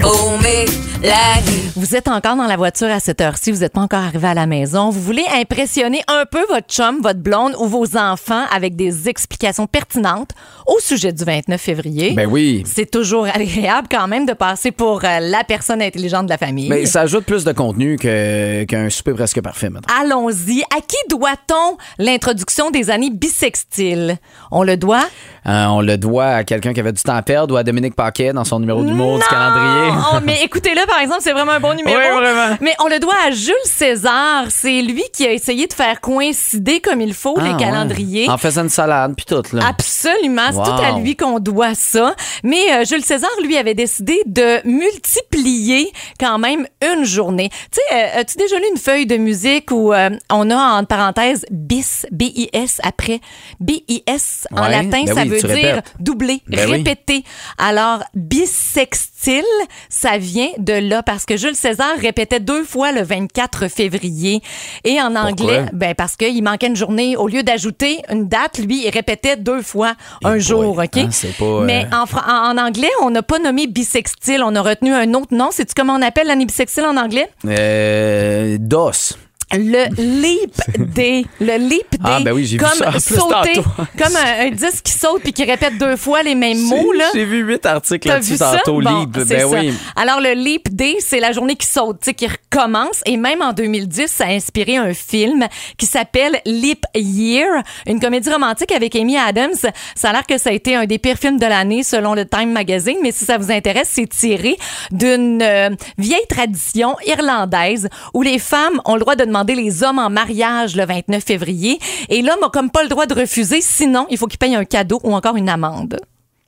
[0.00, 1.70] pour Mélanie.
[1.76, 4.34] Vous êtes encore dans la voiture à cette heure-ci, vous n'êtes pas encore arrivé à
[4.34, 4.90] la maison.
[4.90, 9.66] Vous voulez impressionner un peu votre chum, votre blonde ou vos enfants avec des explications
[9.66, 10.30] pertinentes
[10.66, 12.12] au sujet du 29 février?
[12.12, 12.64] Ben oui.
[12.66, 16.68] C'est toujours agréable quand même de passer pour euh, la personne intelligente de la famille.
[16.68, 19.94] Mais ça ajoute plus de contenu que- qu'un souper presque parfait, maintenant.
[20.02, 20.62] Allons-y.
[20.76, 22.39] À qui doit-on l'introduction
[22.70, 24.18] des années bissextiles?
[24.50, 25.08] On le doit?
[25.46, 27.94] Euh, on le doit à quelqu'un qui avait du temps à perdre ou à Dominique
[27.94, 29.92] Paquet dans son numéro d'humour du calendrier.
[30.12, 31.96] Oh, mais écoutez-le, par exemple, c'est vraiment un bon numéro.
[31.98, 32.56] Oui, vraiment.
[32.60, 34.44] Mais on le doit à Jules César.
[34.50, 37.56] C'est lui qui a essayé de faire coïncider comme il faut Ah, les ouais.
[37.58, 38.28] calendriers.
[38.28, 39.62] En faisant une salade, puis tout, là.
[39.68, 40.64] Absolument, c'est Wow.
[40.64, 42.14] tout à lui qu'on doit ça.
[42.44, 47.48] Mais euh, Jules César, lui, avait décidé de multiplier quand même une journée.
[47.72, 50.84] Tu sais, euh, as-tu déjà lu une feuille de musique où euh, on a en
[50.84, 53.20] parenthèse bis, B-I-S après?
[53.60, 55.94] B-I-S en Ouais, latin, ben ça oui, veut tu dire répètes.
[55.98, 56.76] doubler, Ben oui.
[56.78, 57.24] répéter.
[57.58, 59.44] Alors, bissextile,
[59.88, 64.42] ça vient de là parce que Jules César répétait deux fois le 24 février.
[64.84, 67.16] Et en anglais, ben parce qu'il manquait une journée.
[67.16, 70.96] Au lieu d'ajouter une date, lui, il répétait deux fois un jour, OK?
[70.96, 74.42] hein, pas, euh, Mais en, anglais, on n'a pas nommé bissextile.
[74.42, 75.50] On a retenu un autre nom.
[75.50, 77.28] Sais-tu comment on appelle l'année bissextile en anglais?
[77.46, 79.16] Euh, DOS.
[79.52, 80.54] Le leap
[80.94, 81.24] day.
[81.40, 81.98] Le leap day.
[82.04, 83.68] Ah, ben oui, j'ai vu comme ça en plus sauter, tantôt.
[83.98, 87.06] comme un, un disque qui saute puis qui répète deux fois les mêmes mots, là.
[87.14, 89.10] J'ai vu huit articles là-dessus tantôt, Bon, Leap.
[89.10, 89.46] Ben ça.
[89.48, 89.72] oui.
[89.96, 93.00] Alors, le Leap Day, c'est la journée qui saute, tu sais, qui recommence.
[93.06, 95.46] Et même en 2010, ça a inspiré un film
[95.76, 97.48] qui s'appelle Leap Year,
[97.86, 99.54] une comédie romantique avec Amy Adams.
[99.96, 102.24] Ça a l'air que ça a été un des pires films de l'année selon le
[102.24, 104.56] Time Magazine, mais si ça vous intéresse, c'est tiré
[104.92, 109.98] d'une euh, vieille tradition irlandaise où les femmes ont le droit de demander les hommes
[109.98, 111.78] en mariage le 29 février.
[112.08, 114.64] Et l'homme a comme pas le droit de refuser, sinon il faut qu'il paye un
[114.64, 115.98] cadeau ou encore une amende.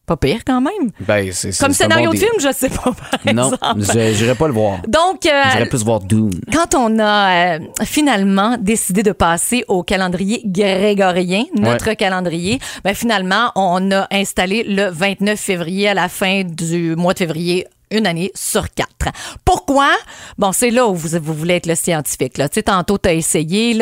[0.04, 0.90] Pas pire quand même.
[1.06, 4.52] Ben, c'est Comme scénario bon de film, je sais pas, par Non, j'irais pas le
[4.52, 4.80] voir.
[4.88, 6.40] Donc, euh, J'irais plus voir Dune.
[6.52, 13.52] quand on a euh, finalement décidé de passer au calendrier grégorien, notre calendrier, ben finalement,
[13.54, 18.32] on a installé le 29 février à la fin du mois de février une année
[18.34, 19.12] sur quatre.
[19.44, 19.90] Pourquoi?
[20.38, 22.38] Bon, c'est là où vous, vous voulez être le scientifique.
[22.38, 22.48] Là.
[22.48, 23.78] Tu sais, tantôt, tu as essayé.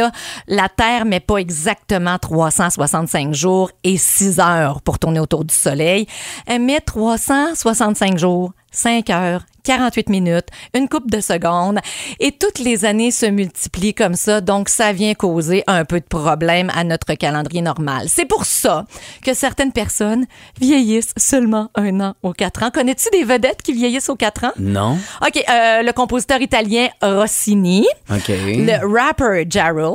[0.47, 6.07] La Terre met pas exactement 365 jours et 6 heures pour tourner autour du Soleil.
[6.47, 11.79] Elle met 365 jours, 5 heures, 48 minutes, une coupe de secondes.
[12.19, 16.05] Et toutes les années se multiplient comme ça, donc ça vient causer un peu de
[16.05, 18.07] problème à notre calendrier normal.
[18.09, 18.85] C'est pour ça
[19.25, 20.27] que certaines personnes
[20.61, 22.71] vieillissent seulement un an aux quatre ans.
[22.71, 24.53] Connais-tu des vedettes qui vieillissent aux quatre ans?
[24.59, 24.99] Non?
[25.23, 28.29] OK, euh, le compositeur italien Rossini, OK.
[28.29, 29.95] le rapper Jarrell,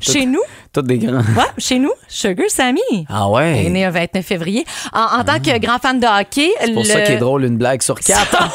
[0.00, 0.42] chez nous,
[0.76, 1.16] Toutes des grands.
[1.20, 2.82] ouais, chez nous, Sugar Sammy.
[3.08, 3.64] Ah ouais?
[3.64, 4.66] est né un 29 février.
[4.92, 7.44] En, en tant que grand fan de hockey, C'est pour le- ça qu'il est drôle,
[7.46, 8.36] une blague sur quatre.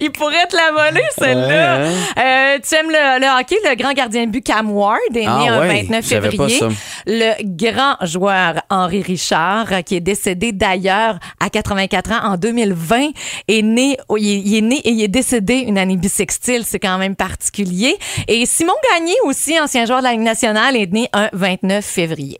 [0.00, 1.78] il pourrait te la voler, celle-là.
[1.78, 5.24] Ouais, Euh, tu aimes le, le hockey, le grand gardien de but Cam Ward est
[5.26, 6.76] Ah né ouais, 29 je savais pas février.
[7.06, 13.08] Le grand joueur Henri Richard, qui est décédé d'ailleurs à 84 ans en 2020,
[13.48, 16.62] est né, il est, il est né et il est décédé une année bissextile.
[16.64, 17.96] C'est quand même particulier.
[18.26, 22.38] Et Simon Gagné aussi, ancien joueur de la Ligue nationale, est né un 29 février.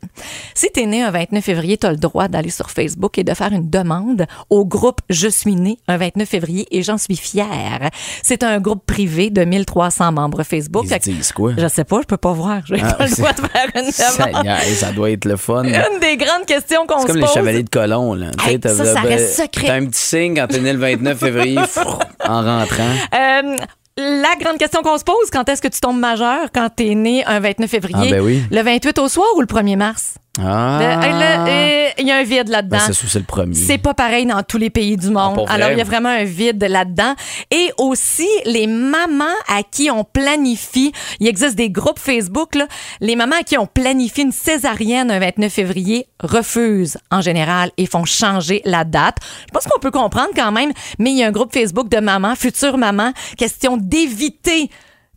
[0.53, 3.51] Si t'es né un 29 février, t'as le droit d'aller sur Facebook et de faire
[3.51, 7.89] une demande au groupe Je suis né un 29 février et j'en suis fière.
[8.23, 10.85] C'est un groupe privé de 1300 membres Facebook.
[10.85, 11.53] Ils se disent quoi?
[11.57, 12.61] Je sais pas, je peux pas voir.
[12.65, 14.35] J'ai Ah, pas le droit de faire une demande.
[14.35, 15.63] Seigneur, ça doit être le fun.
[15.63, 17.33] Une des grandes questions qu'on C'est se comme les pose.
[17.33, 18.13] chevaliers de colon.
[18.13, 18.31] Là.
[18.45, 19.67] Hey, t'as- ça, ça ben, reste secret.
[19.67, 21.59] T'as un petit signe quand t'es né le 29 février
[22.27, 22.93] en rentrant.
[23.15, 23.57] Euh,
[23.99, 26.47] la grande question qu'on se pose, quand est-ce que tu tombes majeur?
[26.53, 28.09] Quand t'es né un 29 février?
[28.11, 28.41] Ah, ben oui.
[28.51, 30.15] Le 28 au soir ou le 1er mars?
[30.37, 30.79] Ah!
[31.47, 32.77] Euh, Il y a un vide là-dedans.
[32.77, 33.55] Ben, c'est le premier.
[33.55, 35.35] C'est pas pareil dans tous les pays du monde.
[35.35, 35.55] pour vrai?
[35.55, 37.13] Alors, il y a vraiment un vide là-dedans.
[37.51, 42.67] Et aussi, les mamans à qui on planifie, il existe des groupes Facebook, là,
[43.01, 47.85] les mamans à qui on planifie une césarienne un 29 février refusent en général et
[47.85, 49.17] font changer la date.
[49.47, 51.99] Je pense qu'on peut comprendre quand même, mais il y a un groupe Facebook de
[51.99, 54.69] mamans, futures mamans, question d'éviter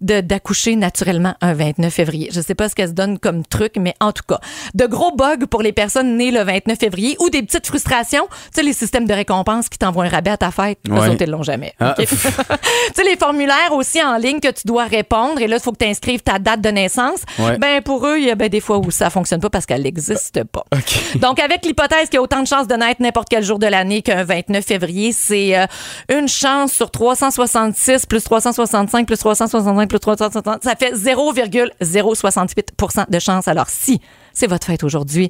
[0.03, 2.29] d'accoucher naturellement un 29 février.
[2.33, 4.41] Je sais pas ce qu'elle se donne comme truc, mais en tout cas,
[4.75, 8.27] de gros bugs pour les personnes nées le 29 février ou des petites frustrations.
[8.31, 11.09] Tu sais, les systèmes de récompense qui t'envoient un rabais à ta fête, eux Ouais.
[11.09, 11.75] autres, ils l'ont jamais.
[11.81, 11.95] Ah.
[11.99, 15.73] Tu sais, les formulaires aussi en ligne que tu dois répondre et là, il faut
[15.73, 17.21] que tu inscrives ta date de naissance.
[17.39, 17.59] Ouais.
[17.59, 19.83] Ben, pour eux, il y a ben, des fois où ça fonctionne pas parce qu'elle
[19.83, 20.65] n'existe pas.
[20.75, 21.17] OK.
[21.21, 23.67] Donc, avec l'hypothèse qu'il y a autant de chances de naître n'importe quel jour de
[23.67, 25.67] l'année qu'un 29 février, c'est euh,
[26.09, 30.65] une chance sur 366 plus 365 plus 365 plus 360.
[30.65, 33.49] Ça fait 0,068% de chance.
[33.49, 34.01] Alors, si
[34.33, 35.29] c'est votre fête aujourd'hui,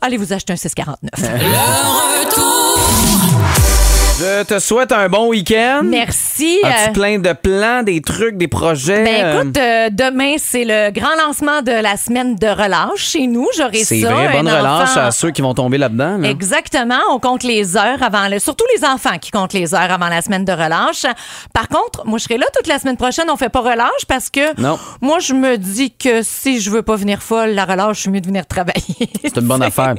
[0.00, 1.10] allez vous acheter un 649.
[4.18, 5.82] Je te souhaite un bon week-end.
[5.84, 6.58] Merci.
[6.64, 9.04] As-tu euh, plein de plans, des trucs, des projets?
[9.04, 13.46] Ben écoute, euh, demain, c'est le grand lancement de la semaine de relâche chez nous.
[13.58, 13.84] J'aurai ça.
[13.84, 16.16] c'est vrai, bonne relâche à ceux qui vont tomber là-dedans.
[16.16, 16.30] là.
[16.30, 16.98] Exactement.
[17.10, 18.38] On compte les heures avant le.
[18.38, 21.02] Surtout les enfants qui comptent les heures avant la semaine de relâche.
[21.52, 23.26] Par contre, moi, je serai là toute la semaine prochaine.
[23.30, 24.78] On fait pas relâche parce que Non.
[25.02, 28.10] moi, je me dis que si je veux pas venir folle, la relâche, je suis
[28.10, 29.10] mieux de venir travailler.
[29.22, 29.94] C'est une bonne affaire.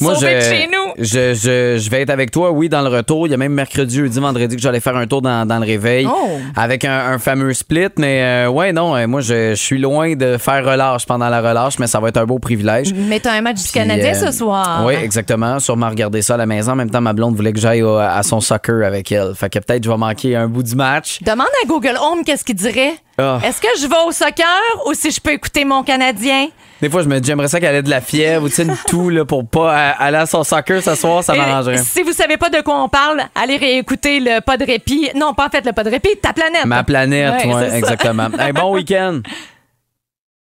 [0.00, 0.92] Moi, sauver de je, chez nous.
[0.96, 3.26] Je, je, je vais être avec toi, oui, dans le retour.
[3.26, 5.66] Il y a même mercredi, jeudi, vendredi que j'allais faire un tour dans, dans le
[5.66, 6.38] réveil Oh.
[6.56, 7.88] avec un, un fameux split.
[7.98, 11.40] Mais euh, ouais, non, euh, moi, je, je suis loin de faire relâche pendant la
[11.40, 12.94] relâche, mais ça va être un beau privilège.
[12.94, 14.82] Mais t'as un match du Canadien euh, ce soir.
[14.86, 15.58] Oui, exactement.
[15.58, 16.72] Sûrement regarder ça à la maison.
[16.72, 19.34] En même temps, ma blonde voulait que j'aille au- à son soccer avec elle.
[19.34, 21.20] Fait que peut-être je vais manquer un bout du match.
[21.22, 22.92] Demande à Google Home qu'est-ce qu'il dirait.
[23.18, 23.40] Ah.
[23.44, 24.46] Est-ce que je vais au soccer
[24.86, 26.48] ou si je peux écouter mon Canadien?
[26.80, 28.62] Des fois, je me dis, j'aimerais ça qu'elle ait de la fièvre ou tu sais,
[28.62, 31.78] une toux là, pour pas euh, aller à son soccer ce soir, ça m'arrangerait.
[31.78, 35.10] Si vous savez pas de quoi on parle, allez réécouter le pas de répit.
[35.16, 36.64] Non, pas en fait le pas de répit, ta planète.
[36.64, 38.28] Ma planète, Ouais, exactement.
[38.38, 39.20] Un bon week-end.